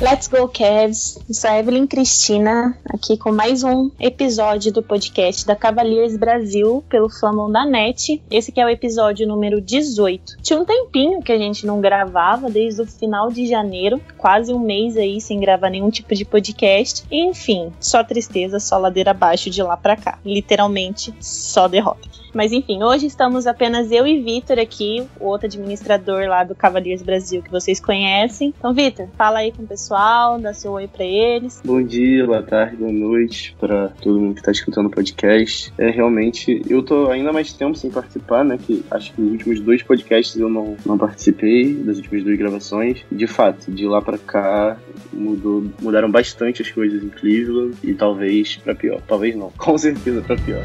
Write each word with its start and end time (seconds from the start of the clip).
Let's 0.00 0.28
go, 0.28 0.46
Cavs! 0.46 1.18
Eu 1.28 1.34
sou 1.34 1.50
a 1.50 1.58
Evelyn 1.58 1.84
Cristina, 1.84 2.78
aqui 2.88 3.16
com 3.16 3.32
mais 3.32 3.64
um 3.64 3.90
episódio 3.98 4.72
do 4.72 4.80
podcast 4.80 5.44
da 5.44 5.56
Cavaliers 5.56 6.16
Brasil 6.16 6.84
pelo 6.88 7.10
Flamon 7.10 7.50
da 7.50 7.66
Net. 7.66 8.22
Esse 8.30 8.52
que 8.52 8.60
é 8.60 8.64
o 8.64 8.68
episódio 8.68 9.26
número 9.26 9.60
18. 9.60 10.36
Tinha 10.40 10.60
um 10.60 10.64
tempinho 10.64 11.20
que 11.20 11.32
a 11.32 11.36
gente 11.36 11.66
não 11.66 11.80
gravava, 11.80 12.48
desde 12.48 12.80
o 12.80 12.86
final 12.86 13.32
de 13.32 13.48
janeiro, 13.48 14.00
quase 14.16 14.52
um 14.52 14.60
mês 14.60 14.96
aí 14.96 15.20
sem 15.20 15.40
gravar 15.40 15.68
nenhum 15.68 15.90
tipo 15.90 16.14
de 16.14 16.24
podcast. 16.24 17.04
Enfim, 17.10 17.72
só 17.80 18.04
tristeza, 18.04 18.60
só 18.60 18.78
ladeira 18.78 19.10
abaixo 19.10 19.50
de 19.50 19.60
lá 19.64 19.76
pra 19.76 19.96
cá. 19.96 20.20
Literalmente, 20.24 21.12
só 21.20 21.66
derrota. 21.66 22.08
Mas 22.38 22.52
enfim, 22.52 22.84
hoje 22.84 23.04
estamos 23.04 23.48
apenas 23.48 23.90
eu 23.90 24.06
e 24.06 24.22
Vitor 24.22 24.60
aqui, 24.60 25.04
o 25.18 25.24
outro 25.24 25.48
administrador 25.48 26.28
lá 26.28 26.44
do 26.44 26.54
Cavaliers 26.54 27.02
Brasil 27.02 27.42
que 27.42 27.50
vocês 27.50 27.80
conhecem. 27.80 28.54
Então, 28.56 28.72
Vitor, 28.72 29.08
fala 29.18 29.40
aí 29.40 29.50
com 29.50 29.64
o 29.64 29.66
pessoal, 29.66 30.38
dá 30.38 30.54
seu 30.54 30.70
oi 30.70 30.86
para 30.86 31.04
eles. 31.04 31.60
Bom 31.64 31.82
dia, 31.82 32.24
boa 32.24 32.40
tarde, 32.40 32.76
boa 32.76 32.92
noite 32.92 33.56
para 33.58 33.88
todo 34.00 34.20
mundo 34.20 34.36
que 34.36 34.42
tá 34.44 34.52
escutando 34.52 34.86
o 34.86 34.90
podcast. 34.90 35.72
É 35.76 35.90
realmente, 35.90 36.62
eu 36.70 36.80
tô 36.80 37.10
ainda 37.10 37.32
mais 37.32 37.52
tempo 37.52 37.76
sem 37.76 37.90
participar, 37.90 38.44
né? 38.44 38.56
Que 38.56 38.84
acho 38.88 39.12
que 39.14 39.20
nos 39.20 39.32
últimos 39.32 39.58
dois 39.58 39.82
podcasts 39.82 40.38
eu 40.38 40.48
não, 40.48 40.76
não 40.86 40.96
participei, 40.96 41.74
das 41.74 41.96
últimas 41.96 42.22
duas 42.22 42.38
gravações. 42.38 43.04
De 43.10 43.26
fato, 43.26 43.68
de 43.68 43.84
lá 43.84 44.00
para 44.00 44.16
cá 44.16 44.76
mudou, 45.12 45.64
mudaram 45.82 46.08
bastante 46.08 46.62
as 46.62 46.70
coisas 46.70 47.02
em 47.02 47.08
Cleveland 47.08 47.76
e 47.82 47.94
talvez 47.94 48.58
para 48.58 48.76
pior. 48.76 49.02
Talvez 49.08 49.34
não, 49.34 49.50
com 49.58 49.76
certeza 49.76 50.22
para 50.22 50.36
pior. 50.36 50.62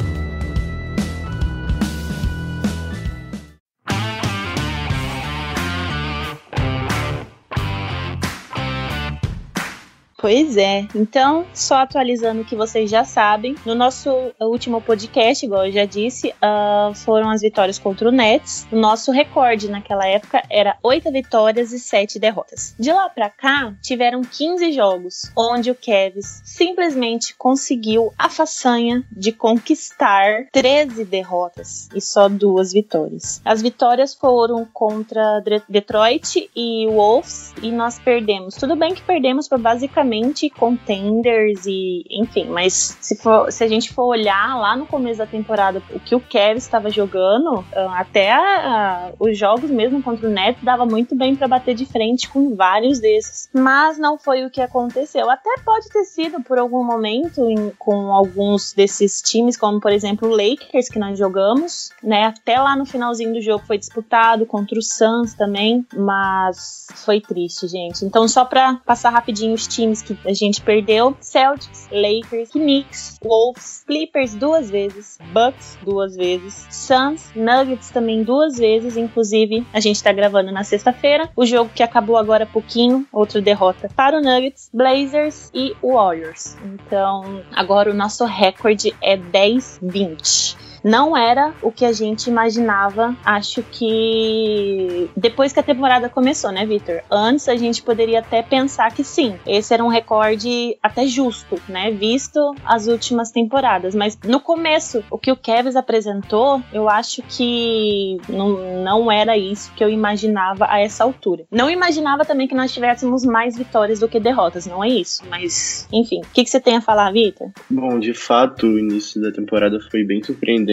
Pois 10.24 10.56
é. 10.56 10.88
Então, 10.96 11.46
só 11.54 11.80
atualizando 11.80 12.44
o 12.44 12.46
que 12.46 12.56
vocês 12.56 12.90
já 12.90 13.04
sabem, 13.04 13.56
no 13.66 13.76
nosso 13.76 14.10
último 14.40 14.80
podcast, 14.80 15.46
igual 15.46 15.66
eu 15.66 15.72
já 15.74 15.84
disse, 15.84 16.30
uh, 16.30 16.96
foram 16.96 17.30
as 17.30 17.42
vitórias 17.42 17.78
contra 17.78 18.08
o 18.08 18.12
Nets. 18.12 18.66
O 18.72 18.78
nosso 18.78 19.12
recorde 19.12 19.70
naquela 19.70 20.08
época 20.08 20.42
era 20.50 20.78
8 20.82 21.12
vitórias 21.12 21.74
e 21.74 21.80
7 21.80 22.20
derrotas. 22.20 22.74
De 22.80 22.94
lá 22.94 23.10
pra 23.10 23.30
cá, 23.30 23.76
tiveram 23.82 24.22
15 24.22 24.72
jogos, 24.72 25.30
onde 25.36 25.70
o 25.70 25.76
Cavs 25.76 26.42
simplesmente 26.46 27.36
conseguiu 27.36 28.14
a 28.18 28.30
façanha 28.30 29.04
de 29.12 29.34
conquistar 29.34 30.48
13 30.54 31.04
derrotas 31.04 31.90
e 31.94 32.00
só 32.00 32.30
duas 32.30 32.72
vitórias. 32.72 33.42
As 33.44 33.62
vitórias 33.62 34.14
foram 34.14 34.66
contra 34.72 35.44
Detroit 35.68 36.50
e 36.56 36.88
Wolves 36.88 37.54
e 37.62 37.70
nós 37.74 38.00
perdemos. 38.00 38.56
Tudo 38.56 38.78
bem 38.78 38.94
que 38.94 39.02
perdemos 39.02 39.50
por 39.50 39.60
basicamente 39.60 40.13
contenders 40.56 41.66
e 41.66 42.04
enfim, 42.10 42.46
mas 42.50 42.98
se, 43.00 43.16
for, 43.16 43.52
se 43.52 43.64
a 43.64 43.68
gente 43.68 43.94
for 43.94 44.06
olhar 44.06 44.58
lá 44.58 44.76
no 44.76 44.86
começo 44.86 45.20
da 45.20 45.26
temporada 45.26 45.82
o 45.92 46.00
que 46.00 46.16
o 46.16 46.20
Kevin 46.20 46.58
estava 46.58 46.90
jogando, 46.90 47.66
ah, 47.76 48.00
até 48.00 48.32
a, 48.32 48.40
a, 48.40 49.12
os 49.20 49.38
jogos 49.38 49.70
mesmo 49.70 50.02
contra 50.02 50.28
o 50.28 50.32
Neto 50.32 50.64
dava 50.64 50.86
muito 50.86 51.16
bem 51.16 51.36
para 51.36 51.48
bater 51.48 51.76
de 51.76 51.86
frente 51.86 52.30
com 52.30 52.56
vários 52.56 53.00
desses, 53.00 53.50
mas 53.54 53.98
não 53.98 54.18
foi 54.18 54.46
o 54.46 54.50
que 54.50 54.62
aconteceu. 54.62 55.30
Até 55.30 55.56
pode 55.64 55.90
ter 55.90 56.04
sido 56.06 56.42
por 56.42 56.58
algum 56.58 56.84
momento 56.84 57.50
em, 57.50 57.72
com 57.78 58.12
alguns 58.12 58.74
desses 58.74 59.22
times, 59.22 59.58
como 59.58 59.80
por 59.80 59.92
exemplo 59.92 60.30
o 60.30 60.32
Lakers 60.32 60.90
que 60.90 61.00
nós 61.00 61.18
jogamos, 61.18 61.90
né? 62.02 62.26
Até 62.26 62.60
lá 62.60 62.76
no 62.76 62.86
finalzinho 62.86 63.34
do 63.34 63.42
jogo 63.42 63.66
foi 63.66 63.78
disputado 63.78 64.46
contra 64.46 64.78
o 64.78 64.82
Suns 64.82 65.34
também, 65.34 65.86
mas 65.96 66.88
foi 66.96 67.20
triste, 67.20 67.68
gente. 67.68 68.06
Então 68.06 68.28
só 68.28 68.46
para 68.46 68.76
passar 68.86 69.10
rapidinho 69.10 69.54
os 69.54 69.68
times 69.68 70.02
que 70.04 70.18
a 70.26 70.34
gente 70.34 70.62
perdeu: 70.62 71.16
Celtics, 71.20 71.88
Lakers, 71.92 72.52
Knicks, 72.52 73.20
Wolves, 73.24 73.84
Clippers 73.86 74.36
duas 74.36 74.70
vezes, 74.70 75.18
Bucks 75.32 75.78
duas 75.84 76.16
vezes, 76.16 76.68
Suns, 76.70 77.32
Nuggets 77.36 77.90
também 77.90 78.24
duas 78.24 78.58
vezes. 78.58 78.98
Inclusive, 78.98 79.66
a 79.74 79.80
gente 79.80 80.04
tá 80.04 80.12
gravando 80.12 80.52
na 80.52 80.64
sexta-feira. 80.64 81.30
O 81.36 81.46
jogo 81.46 81.72
que 81.74 81.84
acabou 81.84 82.18
agora 82.18 82.44
há 82.44 82.48
pouquinho, 82.48 83.08
outra 83.12 83.42
derrota 83.42 83.90
para 83.96 84.18
o 84.18 84.22
Nuggets, 84.22 84.70
Blazers 84.74 85.50
e 85.54 85.76
Warriors. 85.82 86.56
Então, 86.64 87.42
agora 87.54 87.92
o 87.92 87.94
nosso 87.94 88.26
recorde 88.26 88.94
é 89.02 89.18
10-20 89.18 90.73
não 90.84 91.16
era 91.16 91.54
o 91.62 91.72
que 91.72 91.86
a 91.86 91.94
gente 91.94 92.28
imaginava. 92.28 93.16
Acho 93.24 93.64
que 93.64 95.10
depois 95.16 95.54
que 95.54 95.60
a 95.60 95.64
temporada 95.64 96.10
começou, 96.10 96.52
né, 96.52 96.66
Victor? 96.66 97.02
Antes 97.10 97.48
a 97.48 97.56
gente 97.56 97.82
poderia 97.82 98.20
até 98.20 98.42
pensar 98.42 98.94
que 98.94 99.04
sim, 99.04 99.36
esse 99.48 99.74
era 99.74 99.84
um 99.84 99.88
recorde 99.88 100.78
até 100.84 101.08
justo, 101.08 101.60
né, 101.70 101.92
visto 101.92 102.56
as 102.66 102.88
últimas 102.88 103.32
temporadas. 103.32 103.96
Mas 103.96 104.18
no 104.26 104.40
começo, 104.40 105.04
o 105.10 105.18
que 105.18 105.32
o 105.32 105.38
Kevin 105.38 105.78
apresentou, 105.78 106.62
eu 106.74 106.90
acho 106.90 107.22
que 107.24 108.18
não, 108.28 108.84
não 108.84 109.12
era 109.12 109.38
isso 109.38 109.72
que 109.76 109.84
eu 109.84 109.90
imaginava 109.90 110.66
a 110.70 110.80
essa 110.80 111.04
altura. 111.04 111.46
Não 111.50 111.70
imaginava 111.70 112.26
também 112.26 112.48
que 112.48 112.56
nós 112.56 112.74
tivéssemos 112.74 113.24
mais 113.24 113.58
vitórias 113.58 114.00
do 114.00 114.10
que 114.10 114.20
derrotas, 114.20 114.66
não 114.66 114.84
é 114.84 114.90
isso. 114.90 115.24
Mas, 115.30 115.88
enfim, 115.92 116.20
o 116.20 116.34
que, 116.34 116.44
que 116.44 116.50
você 116.50 116.60
tem 116.60 116.76
a 116.76 116.82
falar, 116.82 117.12
Victor? 117.12 117.52
Bom, 117.70 118.00
de 118.00 118.14
fato, 118.14 118.68
o 118.68 118.80
início 118.80 119.22
da 119.22 119.32
temporada 119.32 119.80
foi 119.90 120.04
bem 120.04 120.22
surpreendente 120.22 120.73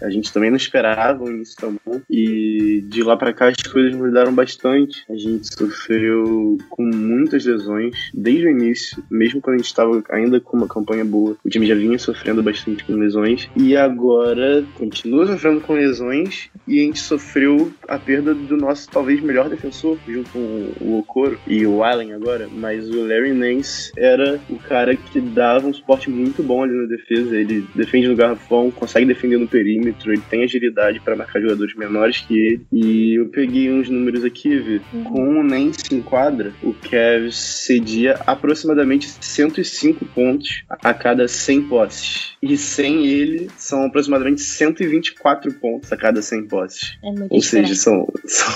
a 0.00 0.10
gente 0.10 0.32
também 0.32 0.50
não 0.50 0.56
esperava 0.56 1.24
tão 1.58 1.76
bom. 1.84 2.00
E 2.10 2.84
de 2.88 3.02
lá 3.02 3.16
para 3.16 3.32
cá 3.32 3.48
as 3.48 3.62
coisas 3.62 3.94
mudaram 3.94 4.34
bastante. 4.34 5.04
A 5.08 5.16
gente 5.16 5.52
sofreu 5.54 6.58
com 6.68 6.82
muitas 6.82 7.44
lesões 7.44 7.94
desde 8.14 8.46
o 8.46 8.50
início, 8.50 9.02
mesmo 9.10 9.40
quando 9.40 9.54
a 9.54 9.58
gente 9.58 9.66
estava 9.66 10.02
ainda 10.10 10.40
com 10.40 10.56
uma 10.56 10.68
campanha 10.68 11.04
boa. 11.04 11.36
O 11.44 11.48
time 11.48 11.66
já 11.66 11.74
vinha 11.74 11.98
sofrendo 11.98 12.42
bastante 12.42 12.84
com 12.84 12.94
lesões 12.94 13.48
e 13.56 13.76
agora 13.76 14.64
continua 14.74 15.26
sofrendo 15.26 15.60
com 15.60 15.74
lesões 15.74 16.50
e 16.66 16.80
a 16.80 16.82
gente 16.82 17.00
sofreu 17.00 17.72
a 17.88 17.98
perda 17.98 18.34
do 18.34 18.56
nosso 18.56 18.88
talvez 18.88 19.20
melhor 19.20 19.48
defensor, 19.48 19.98
junto 20.06 20.30
com 20.30 20.72
o 20.80 20.98
Okoro 20.98 21.38
e 21.46 21.66
o 21.66 21.82
Allen 21.82 22.12
agora, 22.12 22.48
mas 22.50 22.88
o 22.88 23.06
Larry 23.06 23.32
Nance 23.32 23.92
era 23.96 24.40
o 24.48 24.56
cara 24.56 24.96
que 24.96 25.20
dava 25.20 25.66
um 25.66 25.72
suporte 25.72 26.10
muito 26.10 26.42
bom 26.42 26.62
ali 26.62 26.74
na 26.74 26.86
defesa. 26.86 27.36
Ele 27.36 27.66
defende 27.74 28.08
no 28.08 28.16
garrafão, 28.16 28.70
consegue 28.70 29.06
defender 29.06 29.31
no 29.38 29.48
perímetro, 29.48 30.12
ele 30.12 30.22
tem 30.28 30.44
agilidade 30.44 31.00
para 31.00 31.16
marcar 31.16 31.40
jogadores 31.40 31.74
menores 31.74 32.18
que 32.18 32.38
ele. 32.38 32.66
E 32.72 33.14
eu 33.18 33.26
peguei 33.26 33.70
uns 33.70 33.88
números 33.88 34.24
aqui, 34.24 34.56
vi. 34.58 34.80
Uhum. 34.92 35.04
Com 35.04 35.40
o 35.40 35.42
Nance 35.42 35.94
em 35.94 36.02
quadra, 36.02 36.52
o 36.62 36.72
Cavs 36.72 37.36
cedia 37.36 38.18
aproximadamente 38.26 39.08
105 39.08 40.04
pontos 40.06 40.64
a 40.68 40.94
cada 40.94 41.28
100 41.28 41.62
posses. 41.62 42.32
E 42.42 42.56
sem 42.56 43.06
ele, 43.06 43.48
são 43.56 43.84
aproximadamente 43.84 44.40
124 44.40 45.52
pontos 45.54 45.92
a 45.92 45.96
cada 45.96 46.20
100 46.20 46.44
posses. 46.44 46.98
É 47.02 47.08
Ou 47.30 47.40
seja, 47.40 47.74
são, 47.74 48.06
são 48.24 48.52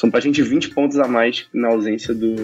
são 0.00 0.10
pra 0.10 0.20
gente 0.20 0.40
20 0.40 0.70
pontos 0.70 0.98
a 0.98 1.06
mais 1.06 1.46
na 1.52 1.68
ausência 1.68 2.14
do, 2.14 2.34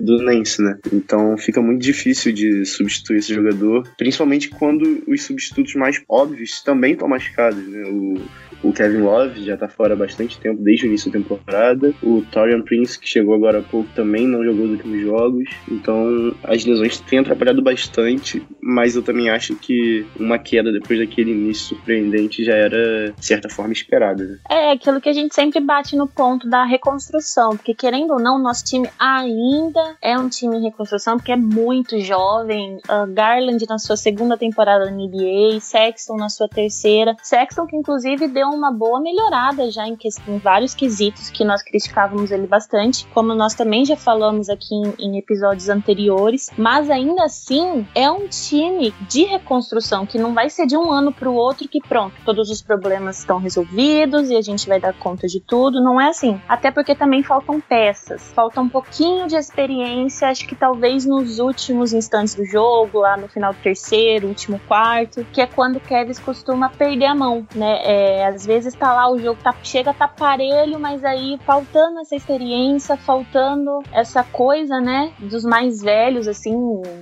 do 0.00 0.18
Nance, 0.20 0.60
né? 0.60 0.76
Então 0.92 1.36
fica 1.38 1.62
muito 1.62 1.80
difícil 1.80 2.32
de 2.32 2.64
substituir 2.64 3.18
esse 3.18 3.32
jogador, 3.32 3.88
principalmente 3.96 4.48
quando 4.48 5.04
os 5.06 5.22
substitutos 5.22 5.76
mais 5.76 6.02
óbvios 6.08 6.60
também 6.62 6.94
estão 6.94 7.06
machucados, 7.06 7.64
né? 7.68 7.84
O, 7.84 8.20
o 8.64 8.72
Kevin 8.72 9.02
Love 9.02 9.44
já 9.44 9.56
tá 9.56 9.68
fora 9.68 9.92
há 9.92 9.96
bastante 9.96 10.40
tempo, 10.40 10.60
desde 10.60 10.86
o 10.86 10.88
início 10.88 11.12
da 11.12 11.18
temporada. 11.18 11.94
O 12.02 12.22
Torian 12.32 12.62
Prince, 12.62 12.98
que 12.98 13.06
chegou 13.06 13.34
agora 13.34 13.58
há 13.58 13.62
pouco, 13.62 13.88
também 13.94 14.26
não 14.26 14.42
jogou 14.42 14.66
nos 14.66 14.76
últimos 14.76 15.02
jogos. 15.02 15.50
Então, 15.70 16.34
as 16.42 16.64
lesões 16.64 16.98
têm 17.00 17.18
atrapalhado 17.18 17.60
bastante, 17.60 18.42
mas 18.60 18.96
eu 18.96 19.02
também 19.02 19.28
acho 19.28 19.54
que 19.56 20.06
uma 20.18 20.38
queda 20.38 20.72
depois 20.72 20.98
daquele 20.98 21.32
início 21.32 21.76
surpreendente 21.76 22.42
já 22.42 22.54
era, 22.54 23.12
de 23.12 23.24
certa 23.24 23.50
forma, 23.50 23.72
esperada. 23.72 24.24
Né? 24.24 24.38
É, 24.48 24.72
aquilo 24.72 25.00
que 25.00 25.10
a 25.10 25.12
gente 25.12 25.34
sempre 25.34 25.60
bate 25.60 25.94
no 25.94 26.08
ponto 26.08 26.48
da 26.48 26.64
reconstrução 26.64 27.03
reconstrução, 27.04 27.56
porque 27.56 27.74
querendo 27.74 28.12
ou 28.12 28.20
não, 28.20 28.38
nosso 28.38 28.64
time 28.64 28.88
ainda 28.98 29.96
é 30.00 30.18
um 30.18 30.28
time 30.28 30.56
em 30.56 30.62
reconstrução, 30.62 31.16
porque 31.16 31.32
é 31.32 31.36
muito 31.36 31.98
jovem. 32.00 32.76
Uh, 32.88 33.12
Garland 33.12 33.64
na 33.68 33.78
sua 33.78 33.96
segunda 33.96 34.36
temporada 34.36 34.86
na 34.86 34.90
NBA, 34.90 35.60
Sexton 35.60 36.16
na 36.16 36.28
sua 36.28 36.48
terceira. 36.48 37.16
Sexton 37.22 37.66
que 37.66 37.76
inclusive 37.76 38.28
deu 38.28 38.48
uma 38.48 38.72
boa 38.72 39.00
melhorada 39.00 39.70
já 39.70 39.86
em, 39.86 39.96
em 40.28 40.38
vários 40.38 40.74
quesitos 40.74 41.30
que 41.30 41.44
nós 41.44 41.62
criticávamos 41.62 42.30
ele 42.30 42.46
bastante, 42.46 43.06
como 43.08 43.34
nós 43.34 43.54
também 43.54 43.84
já 43.84 43.96
falamos 43.96 44.48
aqui 44.48 44.74
em, 44.74 44.94
em 44.98 45.18
episódios 45.18 45.68
anteriores, 45.68 46.50
mas 46.56 46.90
ainda 46.90 47.24
assim 47.24 47.86
é 47.94 48.10
um 48.10 48.28
time 48.28 48.92
de 49.08 49.24
reconstrução 49.24 50.06
que 50.06 50.18
não 50.18 50.34
vai 50.34 50.48
ser 50.48 50.66
de 50.66 50.76
um 50.76 50.90
ano 50.90 51.12
para 51.12 51.28
o 51.28 51.34
outro 51.34 51.68
que 51.68 51.80
pronto, 51.80 52.14
todos 52.24 52.50
os 52.50 52.62
problemas 52.62 53.18
estão 53.18 53.38
resolvidos 53.38 54.30
e 54.30 54.36
a 54.36 54.42
gente 54.42 54.68
vai 54.68 54.80
dar 54.80 54.94
conta 54.94 55.26
de 55.26 55.40
tudo. 55.40 55.82
Não 55.82 56.00
é 56.00 56.08
assim. 56.08 56.40
Até 56.48 56.70
porque 56.70 56.93
também 56.94 57.22
faltam 57.22 57.60
peças, 57.60 58.32
falta 58.34 58.60
um 58.60 58.68
pouquinho 58.68 59.26
de 59.26 59.36
experiência. 59.36 60.28
Acho 60.28 60.46
que 60.46 60.54
talvez 60.54 61.04
nos 61.04 61.38
últimos 61.38 61.92
instantes 61.92 62.34
do 62.34 62.44
jogo, 62.44 63.00
lá 63.00 63.16
no 63.16 63.28
final 63.28 63.52
do 63.52 63.58
terceiro, 63.60 64.28
último 64.28 64.60
quarto, 64.66 65.26
que 65.32 65.40
é 65.40 65.46
quando 65.46 65.76
o 65.76 65.80
Kevin 65.80 66.14
costuma 66.24 66.68
perder 66.68 67.06
a 67.06 67.14
mão, 67.14 67.46
né? 67.54 67.80
É, 67.82 68.26
às 68.26 68.44
vezes 68.46 68.74
tá 68.74 68.92
lá 68.92 69.10
o 69.10 69.18
jogo 69.18 69.40
tá, 69.42 69.54
chega 69.62 69.92
tá 69.92 70.06
parelho, 70.06 70.78
mas 70.78 71.04
aí 71.04 71.38
faltando 71.44 72.00
essa 72.00 72.14
experiência, 72.14 72.96
faltando 72.96 73.82
essa 73.92 74.22
coisa, 74.22 74.80
né, 74.80 75.12
dos 75.18 75.44
mais 75.44 75.80
velhos, 75.80 76.28
assim, 76.28 76.54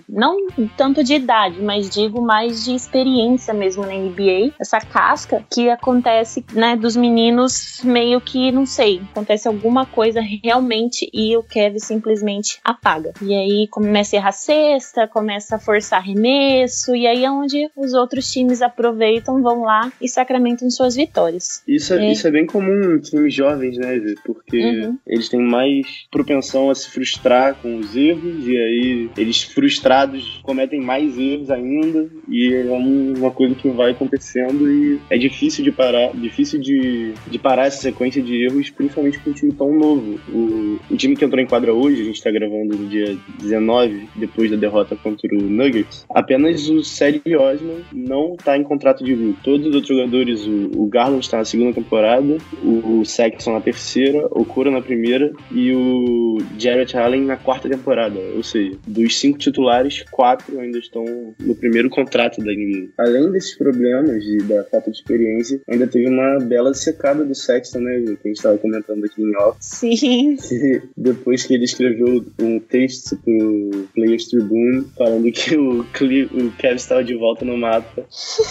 não 0.09 0.37
tanto 0.77 1.03
de 1.03 1.15
idade, 1.15 1.61
mas 1.62 1.91
digo 1.91 2.21
mais 2.21 2.65
de 2.65 2.75
experiência 2.75 3.53
mesmo 3.53 3.85
na 3.85 3.93
NBA, 3.93 4.55
essa 4.61 4.81
casca 4.81 5.44
que 5.50 5.69
acontece, 5.71 6.44
né, 6.53 6.77
dos 6.77 6.97
meninos 6.97 7.81
meio 7.83 8.21
que, 8.21 8.50
não 8.53 8.67
sei, 8.67 9.03
acontece 9.11 9.49
alguma 9.49 9.81
coisa 9.87 10.20
realmente 10.20 11.08
e 11.12 11.37
o 11.37 11.43
Kevin 11.43 11.79
simplesmente 11.79 12.58
apaga. 12.64 13.12
E 13.20 13.34
aí 13.34 13.69
começa 13.69 14.17
a 14.17 14.19
errar 14.19 14.32
cesta, 14.32 15.06
começa 15.06 15.56
a 15.56 15.58
forçar 15.58 16.00
arremesso, 16.00 16.94
e 16.94 17.06
aí 17.06 17.25
é 17.25 17.31
onde 17.31 17.69
os 17.76 17.93
outros 17.94 18.31
times 18.31 18.62
aproveitam, 18.62 19.43
vão 19.43 19.62
lá 19.62 19.93
e 20.00 20.08
sacramentam 20.08 20.70
suas 20.70 20.94
vitórias. 20.96 21.62
Isso 21.67 21.94
é, 21.94 22.06
é. 22.06 22.12
Isso 22.12 22.26
é 22.26 22.31
bem 22.31 22.46
comum 22.46 22.96
em 22.96 23.00
times 23.00 23.34
jovens, 23.34 23.76
né, 23.76 24.00
Porque 24.25 24.58
uhum. 24.58 24.99
eles 25.06 25.29
têm 25.29 25.40
mais 25.40 25.87
propensão 26.11 26.70
a 26.70 26.75
se 26.75 26.90
frustrar 26.90 27.55
com 27.56 27.79
os 27.79 27.96
erros, 27.96 28.46
e 28.46 28.56
aí 28.56 29.11
eles 29.17 29.43
frustrados 29.43 30.40
cometem 30.43 30.81
mais 30.81 31.19
erros 31.19 31.50
ainda, 31.50 32.08
e 32.29 32.52
é 32.55 32.64
uma 32.73 33.31
coisa 33.31 33.55
que 33.55 33.69
vai 33.69 33.93
acontecendo 33.93 34.70
e 34.70 35.00
é 35.11 35.19
difícil 35.19 35.64
de 35.64 35.73
parar, 35.73 36.12
difícil 36.14 36.61
de, 36.61 37.12
de 37.29 37.38
parar 37.38 37.67
essa 37.67 37.81
sequência 37.82 38.23
de 38.23 38.44
erros, 38.44 38.70
principalmente 38.70 39.19
com 39.19 39.31
um 39.31 39.32
time 39.32 39.52
tão 39.62 39.73
novo. 39.73 40.19
O, 40.29 40.81
o 40.91 40.97
time 40.97 41.14
que 41.14 41.25
entrou 41.25 41.41
em 41.41 41.47
quadra 41.47 41.73
hoje, 41.73 42.03
a 42.03 42.05
gente 42.05 42.20
tá 42.20 42.32
gravando 42.32 42.76
no 42.76 42.88
dia 42.88 43.17
19, 43.38 44.09
depois 44.17 44.50
da 44.50 44.56
derrota 44.56 44.97
contra 44.97 45.32
o 45.32 45.41
Nuggets, 45.41 46.05
apenas 46.11 46.69
o 46.69 46.82
Cedi 46.82 47.37
Osman 47.37 47.82
não 47.93 48.35
tá 48.35 48.56
em 48.56 48.64
contrato 48.64 49.05
de 49.05 49.14
rookie. 49.14 49.43
Todos 49.44 49.69
os 49.69 49.75
outros 49.76 49.97
jogadores, 49.97 50.44
o, 50.44 50.82
o 50.82 50.87
Garland 50.88 51.25
está 51.25 51.38
na 51.38 51.44
segunda 51.44 51.73
temporada, 51.73 52.38
o, 52.64 53.00
o 53.00 53.05
Sexton 53.05 53.53
na 53.53 53.61
terceira, 53.61 54.26
o 54.32 54.44
Cora 54.44 54.70
na 54.70 54.82
primeira 54.82 55.32
e 55.53 55.73
o 55.73 56.38
Jarrett 56.58 56.97
Allen 56.97 57.23
na 57.23 57.37
quarta 57.37 57.69
temporada. 57.69 58.19
Ou 58.35 58.43
seja, 58.43 58.76
dos 58.85 59.17
cinco 59.17 59.38
titulares, 59.38 60.05
quatro 60.11 60.58
ainda 60.58 60.79
estão 60.79 61.05
no 61.38 61.55
primeiro 61.55 61.88
contrato 61.88 62.38
da 62.38 62.50
NBA. 62.50 62.88
Além 62.99 63.31
desses 63.31 63.56
problemas 63.56 64.25
e 64.25 64.38
da 64.38 64.65
falta 64.65 64.91
de 64.91 64.97
experiência, 64.97 65.61
ainda 65.69 65.87
teve 65.87 66.08
uma 66.08 66.41
bela 66.41 66.75
secada 66.75 67.25
do 67.25 67.35
Sexton, 67.35 67.79
né, 67.79 68.00
que 68.00 68.11
a 68.25 68.29
gente 68.29 68.37
estava 68.37 68.58
comentando 68.58 69.05
aqui 69.05 69.23
em 69.23 69.37
off. 69.37 69.52
Sim. 69.61 70.37
Que 70.37 70.83
depois 70.97 71.45
que 71.45 71.55
ele 71.55 71.65
escreveu 71.65 72.25
um 72.41 72.59
texto 72.59 73.17
pro 73.17 73.89
Players 73.95 74.27
Tribune 74.27 74.87
falando 74.97 75.31
que 75.33 75.57
o, 75.57 75.81
o 75.81 76.53
Kevin 76.59 76.77
estava 76.77 77.05
de 77.05 77.15
volta 77.15 77.45
no 77.45 77.57
mapa, 77.57 78.05